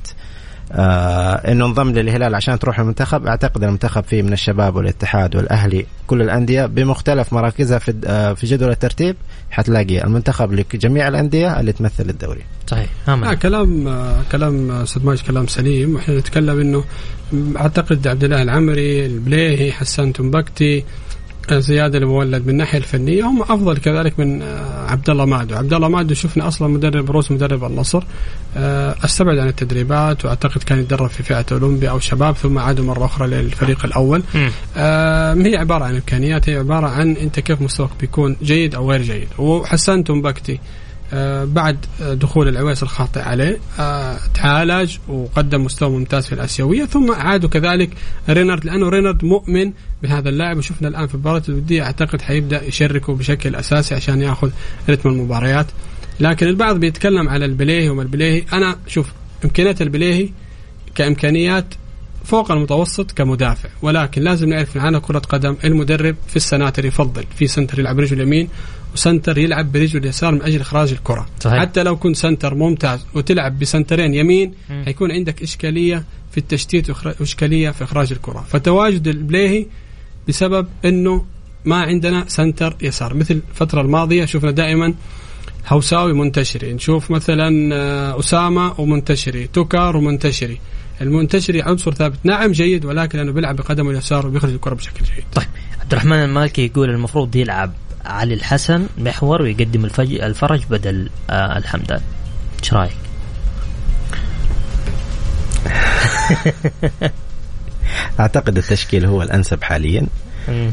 آه 0.72 1.34
إنه 1.34 1.66
انضم 1.66 1.90
للهلال 1.90 2.34
عشان 2.34 2.58
تروح 2.58 2.80
المنتخب 2.80 3.26
أعتقد 3.26 3.64
المنتخب 3.64 4.04
فيه 4.04 4.22
من 4.22 4.32
الشباب 4.32 4.76
والاتحاد 4.76 5.36
والأهلي 5.36 5.86
كل 6.06 6.22
الأندية 6.22 6.66
بمختلف 6.66 7.32
مراكزها 7.32 7.78
في 7.78 7.94
آه 8.06 8.32
في 8.32 8.46
جدول 8.46 8.70
الترتيب. 8.70 9.16
حتلاقي 9.50 10.04
المنتخب 10.04 10.52
لجميع 10.52 11.08
الأندية 11.08 11.60
اللي 11.60 11.72
تمثل 11.72 12.08
الدوري. 12.08 12.40
صحيح. 12.66 12.88
من. 13.08 13.34
كلام 13.34 13.88
آه، 13.88 14.22
كلام 14.32 14.70
آه، 14.70 14.82
أستاذ 14.82 15.06
ماجد 15.06 15.20
كلام 15.20 15.46
سليم. 15.46 15.94
وإحنا 15.94 16.18
نتكلم 16.18 16.60
إنه 16.60 16.84
أعتقد 17.56 18.08
عبد 18.08 18.24
الله 18.24 18.42
العمري 18.42 19.06
البليهي 19.06 19.72
حسان 19.72 20.12
تنبكتي 20.12 20.78
آه، 20.78 20.84
زياد 21.52 21.94
المولد 21.94 22.42
من 22.42 22.50
الناحية 22.50 22.78
الفنية 22.78 23.24
هم 23.24 23.42
أفضل 23.42 23.76
كذلك 23.76 24.18
من 24.18 24.42
آه، 24.42 24.90
عبد 24.90 25.10
الله 25.10 25.24
مادو، 25.24 25.54
عبد 25.54 25.72
الله 25.72 25.88
مادو 25.88 26.14
شفنا 26.14 26.48
أصلا 26.48 26.68
مدرب 26.68 27.10
روس 27.10 27.30
مدرب 27.30 27.64
النصر 27.64 28.02
آه، 28.56 28.96
استبعد 29.04 29.38
عن 29.38 29.48
التدريبات 29.48 30.24
وأعتقد 30.24 30.62
كان 30.62 30.80
يتدرب 30.80 31.08
في 31.08 31.22
فئة 31.22 31.46
أولمبيا 31.52 31.90
أو 31.90 31.98
شباب 31.98 32.34
ثم 32.34 32.58
عادوا 32.58 32.84
مرة 32.84 33.04
أخرى 33.04 33.26
للفريق 33.26 33.84
الأول. 33.84 34.22
آه، 34.76 35.34
هي 35.34 35.56
عبارة 35.56 35.84
عن 35.84 35.94
إمكانيات 35.94 36.48
هي 36.48 36.56
عبارة 36.56 36.86
عن 36.86 37.16
أنت 37.16 37.40
كيف 37.40 37.60
مستواك 37.62 37.90
بيكون 38.00 38.36
جيد 38.42 38.74
أو 38.74 38.90
غير 38.90 39.02
جيد. 39.02 39.28
وحسان 39.38 40.04
تنبكتي 40.04 40.52
آه، 40.52 40.83
بعد 41.44 41.76
آه، 42.02 42.14
دخول 42.14 42.48
العويس 42.48 42.82
الخاطئ 42.82 43.20
عليه 43.20 43.58
آه، 43.78 44.18
تعالج 44.34 44.96
وقدم 45.08 45.64
مستوى 45.64 45.90
ممتاز 45.90 46.26
في 46.26 46.32
الآسيوية 46.32 46.84
ثم 46.84 47.12
عادوا 47.12 47.50
كذلك 47.50 47.90
رينارد 48.28 48.64
لأنه 48.64 48.88
رينارد 48.88 49.24
مؤمن 49.24 49.72
بهذا 50.02 50.28
اللاعب 50.28 50.56
وشفنا 50.56 50.88
الآن 50.88 51.06
في 51.06 51.14
المباراه 51.14 51.42
الودية 51.48 51.82
أعتقد 51.82 52.22
حيبدأ 52.22 52.64
يشركه 52.64 53.14
بشكل 53.14 53.54
أساسي 53.54 53.94
عشان 53.94 54.22
يأخذ 54.22 54.50
رتم 54.90 55.08
المباريات. 55.08 55.66
لكن 56.20 56.46
البعض 56.46 56.80
بيتكلم 56.80 57.28
على 57.28 57.44
البليهي 57.44 57.88
وما 57.88 58.02
البليهي. 58.02 58.44
أنا 58.52 58.76
شوف 58.86 59.12
إمكانيات 59.44 59.82
البليهي 59.82 60.28
كإمكانيات 60.94 61.74
فوق 62.24 62.50
المتوسط 62.50 63.12
كمدافع 63.12 63.68
ولكن 63.82 64.22
لازم 64.22 64.48
نعرف 64.48 64.76
معنا 64.76 64.98
كرة 64.98 65.18
قدم 65.18 65.56
المدرب 65.64 66.16
في 66.28 66.36
السناتر 66.36 66.84
يفضل 66.84 67.24
في 67.36 67.46
center 67.46 67.78
يلعب 67.78 67.96
برجله 67.96 68.22
اليمين 68.22 68.48
و 68.94 69.01
center 69.01 69.38
يلعب 69.38 69.72
برجله 69.72 70.02
اليسار 70.02 70.34
من 70.34 70.42
أجل 70.42 70.60
إخراج 70.60 70.92
الكرة. 70.92 71.26
صحيح. 71.40 71.60
حتى 71.60 71.82
لو 71.82 71.96
كنت 71.96 72.16
center 72.16 72.54
ممتاز 72.54 73.06
وتلعب 73.14 73.58
بسنترين 73.58 74.14
يمين 74.14 74.54
مم. 74.70 74.84
حيكون 74.84 75.10
عندك 75.10 75.42
إشكالية 75.42 76.04
في 76.30 76.38
التشتيت 76.38 76.90
واشكالية 77.20 77.70
في 77.70 77.84
إخراج 77.84 78.12
الكرة. 78.12 78.44
فتواجد 78.48 79.08
البليهي 79.08 79.66
بسبب 80.28 80.66
إنه 80.84 81.24
ما 81.64 81.76
عندنا 81.76 82.24
سنتر 82.28 82.76
يسار. 82.82 83.14
مثل 83.14 83.40
الفترة 83.50 83.80
الماضية 83.80 84.24
شفنا 84.24 84.50
دائما 84.50 84.94
هوساوي 85.68 86.12
منتشري. 86.12 86.72
نشوف 86.72 87.10
مثلا 87.10 87.74
آه، 87.74 88.18
أسامة 88.18 88.80
ومنتشري 88.80 89.46
توكار 89.46 89.96
ومنتشري. 89.96 90.58
المنتشري 91.00 91.62
عنصر 91.62 91.94
ثابت 91.94 92.18
نعم 92.24 92.52
جيد 92.52 92.84
ولكن 92.84 93.18
لأنه 93.18 93.32
بيلعب 93.32 93.56
بقدمه 93.56 93.90
اليسار 93.90 94.26
وبيخرج 94.26 94.52
الكرة 94.52 94.74
بشكل 94.74 95.04
جيد 95.04 95.24
طيب 95.34 95.46
عبد 95.80 95.92
الرحمن 95.92 96.22
المالكي 96.24 96.66
يقول 96.66 96.90
المفروض 96.90 97.36
يلعب 97.36 97.72
علي 98.04 98.34
الحسن 98.34 98.86
محور 98.98 99.42
ويقدم 99.42 99.84
الفج... 99.84 100.14
الفرج 100.14 100.64
بدل 100.70 101.10
آه 101.30 101.58
الحمدان 101.58 102.00
إيش 102.62 102.74
رأيك؟ 102.74 102.96
أعتقد 108.20 108.56
التشكيل 108.56 109.06
هو 109.06 109.22
الأنسب 109.22 109.62
حاليا. 109.62 110.06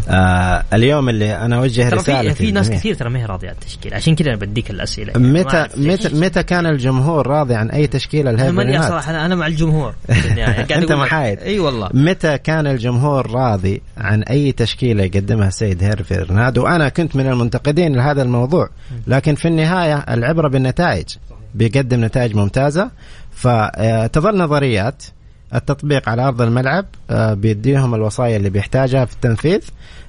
آه 0.09 0.63
اليوم 0.73 1.09
اللي 1.09 1.35
أنا 1.37 1.57
أوجه 1.57 1.89
ترى 1.89 1.99
رساله 1.99 2.33
في, 2.33 2.51
ناس. 2.51 2.69
كثير 2.69 2.95
ترى 2.95 3.09
ما 3.09 3.19
هي 3.19 3.25
راضية 3.25 3.47
عن 3.47 3.53
التشكيل 3.53 3.93
عشان 3.93 4.15
كذا 4.15 4.29
أنا 4.29 4.37
بديك 4.37 4.71
الأسئلة. 4.71 5.11
يعني 5.11 5.27
متى. 5.27 5.67
متى 5.77 6.15
متى 6.15 6.43
كان 6.43 6.65
الجمهور 6.65 7.27
راضي 7.27 7.55
عن 7.55 7.69
أي 7.69 7.87
تشكيلة 7.87 8.29
أنا 8.29 8.37
ماني 8.37 8.49
الهيفرينات 8.49 8.89
صراحة 8.89 9.25
أنا, 9.25 9.35
مع 9.35 9.47
الجمهور. 9.47 9.93
يعني 10.37 10.75
أنت. 10.75 10.91
محايد. 10.91 11.39
إي 11.39 11.59
والله. 11.59 11.89
متى 11.93 12.37
كان 12.37 12.67
الجمهور 12.67 13.31
راضي 13.31 13.81
عن 13.97 14.23
أي 14.23 14.51
تشكيلة 14.51 15.03
يقدمها 15.03 15.47
السيد 15.47 15.83
هيرفي 15.83 16.15
رناد؟ 16.15 16.57
وأنا 16.57 16.89
كنت 16.89 17.15
من 17.15 17.27
المنتقدين 17.27 17.95
لهذا 17.95 18.21
الموضوع. 18.21 18.69
لكن 19.07 19.35
في 19.35 19.47
النهاية 19.47 19.95
العبرة 19.97 20.47
بالنتائج. 20.47 21.05
بيقدم 21.55 22.05
نتائج 22.05 22.35
ممتازة. 22.35 22.91
فتظل 23.31 24.37
نظريات. 24.37 25.03
التطبيق 25.55 26.09
على 26.09 26.21
أرض 26.27 26.41
الملعب 26.41 26.85
آه، 27.09 27.33
بيديهم 27.33 27.95
الوصايا 27.95 28.37
اللي 28.37 28.49
بيحتاجها 28.49 29.05
في 29.05 29.13
التنفيذ. 29.13 29.61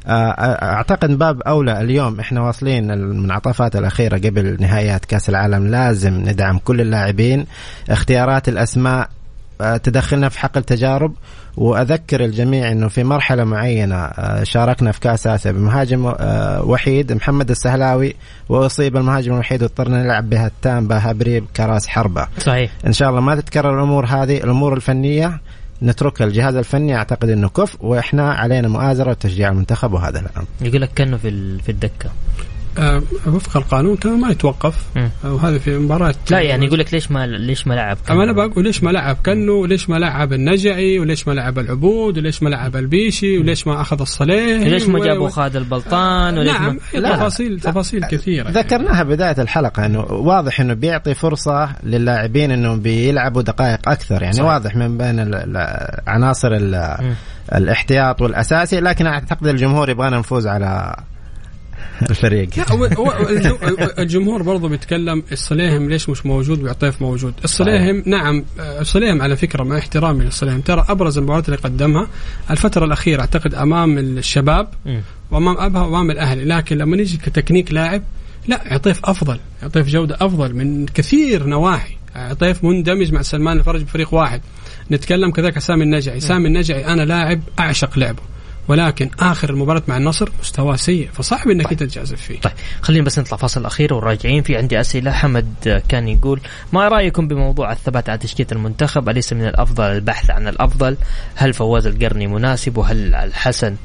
آه، 0.07 0.31
أعتقد 0.63 1.11
من 1.11 1.17
باب 1.17 1.43
أولى 1.43 1.81
اليوم 1.81 2.21
إحنا 2.21 2.41
واصلين 2.41 2.91
المنعطفات 2.91 3.77
الأخيرة 3.77 4.17
قبل 4.19 4.57
نهايات 4.61 5.05
كأس 5.05 5.29
العالم 5.29 5.67
لازم 5.67 6.15
ندعم 6.15 6.59
كل 6.59 6.81
اللاعبين. 6.81 7.47
اختيارات 7.91 8.49
الأسماء 8.49 9.01
آه، 9.01 9.22
تدخلنا 9.83 10.29
في 10.29 10.39
حقل 10.39 10.63
تجارب 10.63 11.15
وأذكر 11.57 12.25
الجميع 12.25 12.73
إنه 12.73 12.89
في 12.89 13.05
مرحلة 13.05 13.45
معينة 13.45 13.97
آه، 13.97 14.43
شاركنا 14.43 14.93
في 14.93 15.01
كأس 15.01 15.27
آسيا 15.27 15.53
بمهاجم 15.53 16.07
آه، 16.07 16.63
وحيد 16.65 17.13
محمد 17.13 17.51
السهلاوي 17.51 18.15
وأصيب 18.49 18.97
المهاجم 18.97 19.33
الوحيد 19.33 19.63
واضطرنا 19.63 20.03
نلعب 20.03 20.31
بها 20.31 20.47
التامبا 20.47 21.11
هبريب 21.11 21.45
كراس 21.57 21.89
حربة. 21.89 22.29
صحيح. 22.39 22.71
إن 22.87 22.93
شاء 22.93 23.11
الله 23.11 23.21
ما 23.21 23.35
تتكرر 23.35 23.79
الأمور 23.79 24.07
هذه 24.07 24.37
الأمور 24.37 24.75
الفنية 24.75 25.41
نتركها 25.83 26.25
الجهاز 26.25 26.57
الفني 26.57 26.97
أعتقد 26.97 27.29
إنه 27.29 27.49
كف 27.49 27.77
وإحنا 27.81 28.33
علينا 28.33 28.69
مؤازرة 28.69 29.11
وتشجيع 29.11 29.49
المنتخب 29.49 29.93
وهذا 29.93 30.21
الأمر. 30.21 30.47
يقول 30.61 30.81
لك 30.81 30.91
كأنه 30.95 31.17
في 31.17 31.59
في 31.59 31.69
الدكة. 31.69 32.11
وفق 33.27 33.57
القانون 33.57 33.97
كان 33.97 34.21
ما 34.21 34.31
يتوقف. 34.31 34.75
آه، 34.97 35.11
وهذا 35.33 35.59
في 35.59 35.79
مباراة 35.79 36.15
لا 36.31 36.41
يعني 36.41 36.67
يقول 36.67 36.79
لك 36.79 36.95
ليش 36.95 37.11
ما 37.11 37.27
ليش 37.27 37.67
ما 37.67 37.75
لعب 37.75 37.99
أما 38.11 38.25
أنا 38.25 38.33
بقول 38.33 38.65
ليش 38.65 38.83
ما 38.83 38.91
لعب 38.91 39.17
كنو 39.27 39.53
وليش 39.63 39.91
ما 39.91 39.97
لعب 39.97 40.33
النجعي 40.33 40.99
وليش 40.99 41.29
ما 41.29 41.33
لعب 41.33 41.59
العبود 41.59 42.19
وليش 42.19 42.43
ما 42.43 42.49
لعب 42.49 42.77
البيشي 42.77 43.39
وليش 43.39 43.67
ما 43.67 43.81
أخذ 43.81 44.01
الصليح 44.01 44.63
ليش 44.67 44.87
ما 44.89 44.99
جابوا 45.05 45.29
خالد 45.29 45.57
البلطان 45.57 46.39
وليش 46.39 46.53
نعم 46.53 46.79
ما 46.95 46.99
لا. 47.01 47.17
تفاصيل 47.17 47.61
تفاصيل 47.61 48.05
كثيرة 48.05 48.45
يعني. 48.45 48.55
ذكرناها 48.57 49.03
بداية 49.03 49.37
الحلقة 49.43 49.87
إنه 49.87 50.01
واضح 50.01 50.61
إنه 50.61 50.75
بيعطي 50.75 51.15
فرصة 51.15 51.69
للاعبين 51.83 52.51
انهم 52.51 52.81
بيلعبوا 52.81 53.43
دقائق 53.43 53.89
أكثر 53.89 54.23
يعني 54.23 54.33
صحيح. 54.35 54.47
واضح 54.49 54.77
من 54.77 54.99
بين 54.99 55.21
ال- 55.21 55.35
ال- 55.35 56.01
عناصر 56.07 56.49
ال- 56.53 57.15
الاحتياط 57.55 58.23
والأساسي 58.23 58.81
لكن 58.81 59.07
أعتقد 59.07 59.47
الجمهور 59.47 59.91
يبغانا 59.91 60.19
نفوز 60.19 60.47
على 60.47 60.97
الفريق. 62.11 62.49
الجمهور 63.99 64.43
برضه 64.43 64.69
بيتكلم 64.69 65.23
الصليهم 65.33 65.91
ليش 65.91 66.09
مش 66.09 66.27
موجود 66.27 66.63
وعطيف 66.63 67.03
موجود. 67.03 67.35
الصليهم 67.45 68.03
نعم 68.07 68.45
الصليهم 68.59 69.23
على 69.23 69.37
فكرة 69.37 69.65
مع 69.65 69.79
احترامي 69.79 70.25
للصليهم. 70.25 70.61
ترى 70.61 70.85
أبرز 70.89 71.19
المباريات 71.19 71.49
اللي 71.49 71.57
قدمها 71.57 72.09
الفترة 72.51 72.85
الأخيرة 72.85 73.21
أعتقد 73.21 73.55
أمام 73.55 73.99
الشباب. 73.99 74.69
وأمام 75.31 75.57
أبها 75.59 75.83
وأمام 75.83 76.11
الأهلي. 76.11 76.45
لكن 76.45 76.79
لما 76.79 76.97
نيجي 76.97 77.17
كتكنيك 77.17 77.73
لاعب 77.73 78.03
لا 78.49 78.61
عطيف 78.67 79.01
أفضل 79.05 79.39
عطيف 79.63 79.89
جودة 79.89 80.17
أفضل 80.21 80.55
من 80.55 80.87
كثير 80.87 81.47
نواحي. 81.47 81.97
عطيف 82.15 82.65
مندمج 82.65 83.13
مع 83.13 83.23
سلمان 83.23 83.59
الفرج 83.59 83.83
بفريق 83.83 84.15
واحد. 84.15 84.41
نتكلم 84.91 85.31
كذلك 85.31 85.59
سامي 85.59 85.85
النجعي. 85.85 86.21
سامي 86.21 86.49
النجعي 86.49 86.87
أنا 86.87 87.03
لاعب 87.03 87.41
أعشق 87.59 87.99
لعبه. 87.99 88.23
ولكن 88.69 89.11
آخر 89.21 89.51
المباراة 89.51 89.83
مع 89.89 89.97
النصر 89.97 90.29
مستواه 90.41 90.77
سيء 90.77 91.09
فصعب 91.13 91.49
إنك 91.51 91.71
أنت 91.71 91.83
تجازف 91.83 92.21
فيه. 92.21 92.41
طيب 92.41 92.53
خلينا 92.81 93.05
بس 93.05 93.19
نطلع 93.19 93.37
فاصل 93.37 93.67
اخير 93.67 93.95
وراجعين. 93.95 94.43
في 94.43 94.57
عندي 94.57 94.81
أسئلة 94.81 95.13
حمد 95.13 95.83
كان 95.89 96.09
يقول 96.09 96.41
ما 96.73 96.89
رأيكم 96.89 97.29
بموضوع 97.29 97.73
الثبات 97.73 98.09
على 98.09 98.19
تشكيلة 98.19 98.49
المنتخب؟ 98.53 99.09
أليس 99.09 99.33
من 99.33 99.47
الأفضل 99.47 99.85
البحث 99.85 100.31
عن 100.31 100.49
الأفضل؟ 100.49 100.97
هل 101.35 101.53
فواز 101.53 101.87
القرني 101.87 102.27
مناسب؟ 102.27 102.77
وهل 102.77 103.15
الحسن 103.15 103.77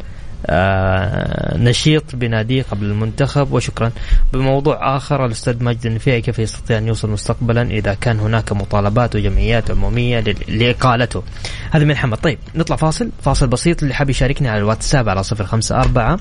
نشيط 1.56 2.16
بناديه 2.16 2.64
قبل 2.72 2.86
المنتخب 2.86 3.52
وشكرا. 3.52 3.92
بموضوع 4.34 4.98
آخر 4.98 5.26
الأستاذ 5.26 5.64
ماجد 5.64 5.86
النفيعي 5.86 6.22
كيف 6.22 6.40
يستطيع 6.40 6.78
أن 6.78 6.88
يوصل 6.88 7.10
مستقبلا 7.10 7.62
إذا 7.62 7.94
كان 7.94 8.20
هناك 8.20 8.52
مطالبات 8.52 9.16
وجمعيات 9.16 9.72
عمومية 9.72 10.20
لل- 10.20 10.60
لإقالته؟ 10.60 11.24
هذا 11.72 11.84
من 11.86 11.96
حمد 11.98 12.18
طيب 12.18 12.40
نطلع 12.56 12.76
فاصل. 12.76 13.10
فاصل 13.24 13.48
بسيط 13.48 13.82
اللي 13.84 13.94
حاب 13.94 14.10
يشاركني 14.10 14.50
على 14.50 14.58
الواتساب 14.60 15.10
على 15.10 15.24
054 15.24 16.18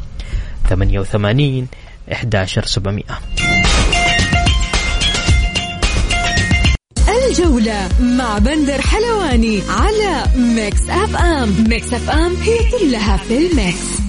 88 0.71 1.67
11700 2.13 3.03
الجولة 7.29 7.89
مع 8.01 8.39
بندر 8.39 8.81
حلواني 8.81 9.61
على 9.69 10.25
Mix 10.37 10.89
FM. 10.91 11.65
Mix 11.69 11.93
FM 11.93 12.35
هي 12.37 12.59
كلها 12.81 13.17
في 13.17 13.39
ال 13.39 13.52
mix. 13.52 14.06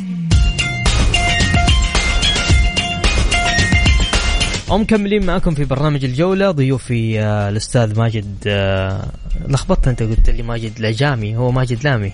ومكملين 4.70 5.26
معكم 5.26 5.56
في 5.56 5.66
برنامج 5.66 6.06
الجولة 6.06 6.52
ضيوفي 6.52 7.20
آه، 7.20 7.50
الأستاذ 7.50 8.00
ماجد 8.00 8.36
آه، 8.48 9.12
لخبطت 9.48 9.88
أنت 9.88 10.04
قلت 10.04 10.30
لي 10.30 10.44
ماجد 10.44 10.80
لجامي 10.80 11.38
هو 11.38 11.52
ماجد 11.52 11.84
لامي 11.84 12.14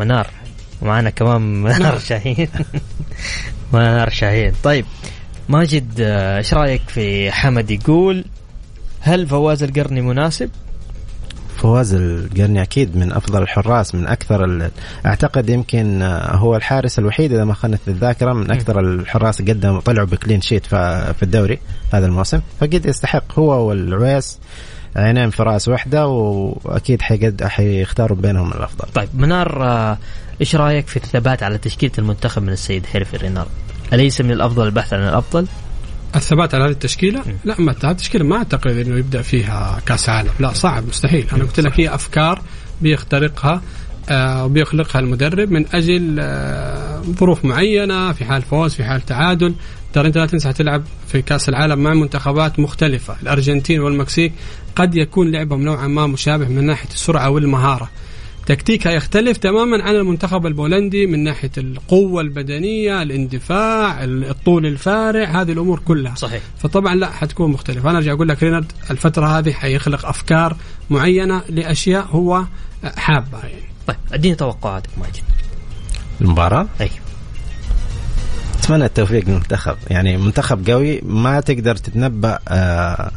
منار. 0.00 0.26
ومعنا 0.82 1.10
كمان 1.10 1.62
منار 1.62 1.98
شاهين. 1.98 2.48
منار 3.72 4.10
شاهين. 4.10 4.52
طيب 4.62 4.84
ماجد 5.48 6.00
آه، 6.00 6.38
إيش 6.38 6.54
رأيك 6.54 6.82
في 6.88 7.32
حمد 7.32 7.70
يقول 7.70 8.24
هل 9.00 9.26
فواز 9.26 9.62
القرني 9.62 10.00
مناسب؟ 10.00 10.50
فواز 11.60 11.94
القرني 11.94 12.62
أكيد 12.62 12.96
من 12.96 13.12
أفضل 13.12 13.42
الحراس 13.42 13.94
من 13.94 14.06
أكثر 14.06 14.44
ال- 14.44 14.70
أعتقد 15.06 15.48
يمكن 15.50 16.02
هو 16.22 16.56
الحارس 16.56 16.98
الوحيد 16.98 17.32
إذا 17.32 17.44
ما 17.44 17.54
خانت 17.54 17.80
الذاكرة 17.88 18.32
من 18.32 18.50
أكثر 18.50 18.80
الحراس 18.80 19.42
قدموا 19.42 19.80
طلعوا 19.80 20.06
ب 20.06 20.12
clean 20.12 20.40
sheet 20.40 20.66
في 20.66 21.22
الدوري 21.22 21.58
هذا 21.92 22.06
الموسم 22.06 22.40
فقد 22.60 22.86
يستحق 22.86 23.38
هو 23.38 23.68
والعويس 23.68 24.38
عينين 24.96 25.30
في 25.30 25.42
رأس 25.42 25.68
واحدة 25.68 26.06
وأكيد 26.06 27.02
حيقد 27.02 27.44
حيختاروا 27.44 28.16
بينهم 28.16 28.52
الأفضل 28.52 28.88
طيب 28.94 29.08
منار 29.14 29.64
آه، 29.64 29.98
إيش 30.40 30.56
رأيك 30.56 30.86
في 30.86 30.96
الثبات 30.96 31.42
على 31.42 31.58
تشكيلة 31.58 31.92
المنتخب 31.98 32.42
من 32.42 32.48
السيد 32.52 32.86
هيرفي 32.92 33.16
رينار؟ 33.16 33.46
أليس 33.92 34.20
من 34.20 34.30
الأفضل 34.30 34.66
البحث 34.66 34.92
عن 34.92 35.00
الأفضل؟ 35.08 35.46
الثبات 36.16 36.54
على 36.54 36.64
هذه 36.64 36.70
التشكيلة؟ 36.70 37.22
لا 37.44 37.60
ما 37.60 37.74
هذه 37.84 37.90
التشكيلة 37.90 38.24
ما 38.24 38.36
أعتقد 38.36 38.70
إنه 38.70 38.98
يبدأ 38.98 39.22
فيها 39.22 39.80
كأس 39.86 40.08
عالم 40.08 40.30
لا 40.40 40.52
صعب 40.52 40.88
مستحيل. 40.88 41.26
أنا 41.32 41.44
قلت 41.44 41.60
لك 41.60 41.80
هي 41.80 41.94
أفكار 41.94 42.42
بيخترقها 42.80 43.62
آه 44.08 44.44
وبيخلقها 44.44 45.00
المدرب 45.00 45.50
من 45.50 45.66
أجل 45.72 46.16
آه 46.20 47.02
ظروف 47.02 47.44
معينة 47.44 48.12
في 48.12 48.24
حال 48.24 48.42
فوز 48.42 48.74
في 48.74 48.84
حال 48.84 49.06
تعادل. 49.06 49.54
ترى 49.92 50.06
أنت 50.08 50.18
لا 50.18 50.26
تنسى 50.26 50.52
تلعب 50.52 50.82
في 51.08 51.22
كأس 51.22 51.48
العالم 51.48 51.78
مع 51.78 51.94
منتخبات 51.94 52.60
مختلفة. 52.60 53.16
الأرجنتين 53.22 53.80
والمكسيك 53.80 54.32
قد 54.76 54.96
يكون 54.96 55.30
لعبهم 55.30 55.62
نوعا 55.62 55.86
ما 55.86 56.06
مشابه 56.06 56.48
من 56.48 56.64
ناحية 56.64 56.88
السرعة 56.88 57.30
والمهارة. 57.30 57.90
تكتيكها 58.50 58.92
يختلف 58.92 59.36
تماما 59.36 59.82
عن 59.82 59.94
المنتخب 59.94 60.46
البولندي 60.46 61.06
من 61.06 61.24
ناحية 61.24 61.50
القوة 61.58 62.20
البدنية 62.20 63.02
الاندفاع 63.02 64.04
الطول 64.04 64.66
الفارع 64.66 65.40
هذه 65.40 65.52
الأمور 65.52 65.78
كلها. 65.78 66.14
صحيح. 66.14 66.42
فطبعا 66.58 66.94
لا 66.94 67.10
حتكون 67.10 67.50
مختلفة. 67.50 67.90
أنا 67.90 67.98
أرجع 67.98 68.12
أقول 68.12 68.28
لك 68.28 68.42
رينارد 68.42 68.72
الفترة 68.90 69.38
هذه 69.38 69.52
حيخلق 69.52 70.06
أفكار 70.06 70.56
معينة 70.90 71.42
لأشياء 71.48 72.06
هو 72.06 72.44
حابة 72.84 73.38
يعني. 73.38 73.62
طيب 73.86 73.96
أديني 74.12 74.34
توقعاتك 74.34 74.90
ماجد. 74.98 75.22
المباراة؟ 76.20 76.66
أي. 76.80 76.90
أتمنى 78.58 78.84
التوفيق 78.84 79.28
للمنتخب. 79.28 79.76
يعني 79.90 80.16
منتخب 80.16 80.70
قوي 80.70 81.00
ما 81.02 81.40
تقدر 81.40 81.76
تتنبأ 81.76 82.38
آه 82.48 83.10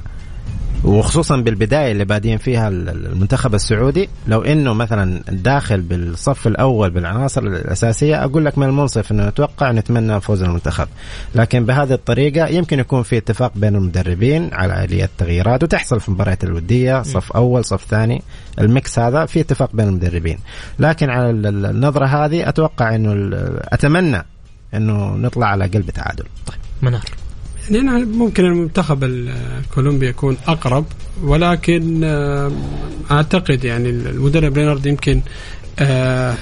وخصوصا 0.83 1.37
بالبداية 1.37 1.91
اللي 1.91 2.05
بادين 2.05 2.37
فيها 2.37 2.67
المنتخب 2.67 3.55
السعودي 3.55 4.09
لو 4.27 4.41
إنه 4.41 4.73
مثلا 4.73 5.21
داخل 5.29 5.81
بالصف 5.81 6.47
الأول 6.47 6.89
بالعناصر 6.89 7.41
الأساسية 7.41 8.23
أقول 8.23 8.45
لك 8.45 8.57
من 8.57 8.67
المنصف 8.67 9.11
إنه 9.11 9.27
نتوقع 9.27 9.71
نتمنى 9.71 10.21
فوز 10.21 10.43
المنتخب. 10.43 10.87
لكن 11.35 11.65
بهذه 11.65 11.93
الطريقة 11.93 12.47
يمكن 12.47 12.79
يكون 12.79 13.03
في 13.03 13.17
اتفاق 13.17 13.51
بين 13.55 13.75
المدربين 13.75 14.53
على 14.53 14.83
آلية 14.83 15.09
تغييرات 15.17 15.63
وتحصل 15.63 15.99
في 15.99 16.07
المباريات 16.09 16.43
الودية 16.43 17.01
صف 17.03 17.31
أول 17.31 17.65
صف 17.65 17.85
ثاني 17.85 18.21
ال 18.59 18.69
mix 18.69 18.99
هذا 18.99 19.25
في 19.25 19.39
اتفاق 19.39 19.69
بين 19.75 19.87
المدربين. 19.87 20.37
لكن 20.79 21.09
على 21.09 21.29
ال- 21.29 21.47
ال- 21.47 21.65
النظرة 21.65 22.05
هذه 22.05 22.49
أتوقع 22.49 22.95
إنه 22.95 23.39
أتمنى 23.63 24.23
إنه 24.73 25.15
نطلع 25.15 25.47
على 25.47 25.65
الأقل 25.65 25.89
تعادل. 25.89 26.23
منار. 26.81 27.03
يعني 27.71 28.05
ممكن 28.05 28.45
المنتخب 28.45 29.03
الكولومبي 29.03 30.07
يكون 30.07 30.37
أقرب 30.47 30.85
ولكن 31.23 32.03
أعتقد 33.11 33.63
يعني 33.63 33.89
المدرب 33.89 34.57
رينارد 34.57 34.85
يمكن 34.85 35.21
آه، 35.79 36.35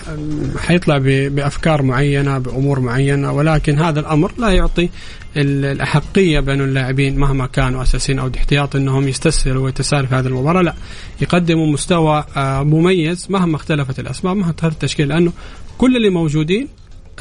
حيطلع 0.59 0.97
بأفكار 1.27 1.81
معينة 1.81 2.37
بأمور 2.37 2.79
معينة 2.79 3.31
ولكن 3.31 3.79
هذا 3.79 3.99
الأمر 3.99 4.31
لا 4.37 4.49
يعطي 4.49 4.89
ال- 5.37 5.65
الأحقية 5.65 6.39
بين 6.39 6.61
اللاعبين 6.61 7.17
مهما 7.19 7.45
كانوا 7.47 7.81
اساسيين 7.83 8.19
أو 8.19 8.31
احتياط 8.37 8.75
أنهم 8.75 9.07
يستسهلوا 9.07 9.63
ويتسارعوا 9.65 10.07
في 10.07 10.15
هذه 10.15 10.27
المباراة. 10.27 10.61
لا 10.61 10.73
يقدموا 11.21 11.67
مستوى 11.67 12.23
آه، 12.37 12.63
مميز 12.63 13.27
مهما 13.29 13.55
اختلفت 13.55 13.99
الأسماء 13.99 14.33
مهما 14.33 14.51
اختلف 14.51 14.73
التشكيل 14.73 15.07
لأنه 15.07 15.31
كل 15.77 15.95
اللي 15.97 16.09
موجودين 16.09 16.67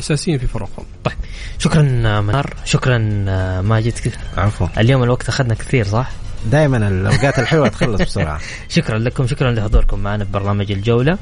أساسيين 0.01 0.39
في 0.39 0.47
فرقهم. 0.47 0.85
طيب. 1.05 1.15
شكرا 1.59 1.83
منار. 2.21 2.55
شكرا 2.65 3.25
آه، 3.29 3.61
ماجد 3.61 3.93
عفوا 4.37 4.67
اليوم 4.79 5.03
الوقت 5.03 5.29
أخذنا 5.29 5.55
كثير 5.55 5.85
صح؟ 5.85 6.11
دائما 6.47 6.89
الأوقات 6.89 7.39
الحلوة 7.39 7.69
تخلص 7.69 8.01
بسرعة. 8.01 8.41
شكرا 8.69 8.99
لكم 8.99 9.27
شكرا 9.27 9.53
لحضوركم 9.53 9.99
معنا 9.99 10.25
في 10.25 10.31
برنامج 10.31 10.73
الجولة. 10.73 11.19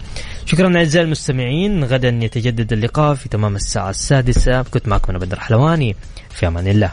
شكرا 0.47 0.77
أعزائي 0.77 1.05
المستمعين 1.05 1.85
غدا 1.85 2.09
يتجدد 2.09 2.73
اللقاء 2.73 3.15
في 3.15 3.29
تمام 3.29 3.57
الساعة 3.57 3.91
السادسة. 3.91 4.63
كنت 4.63 4.89
معكم 4.89 5.11
أنا 5.11 5.19
بدر 5.19 5.41
حلواني. 5.41 5.97
في 6.31 6.47
أمان 6.47 6.69
الله. 6.69 6.93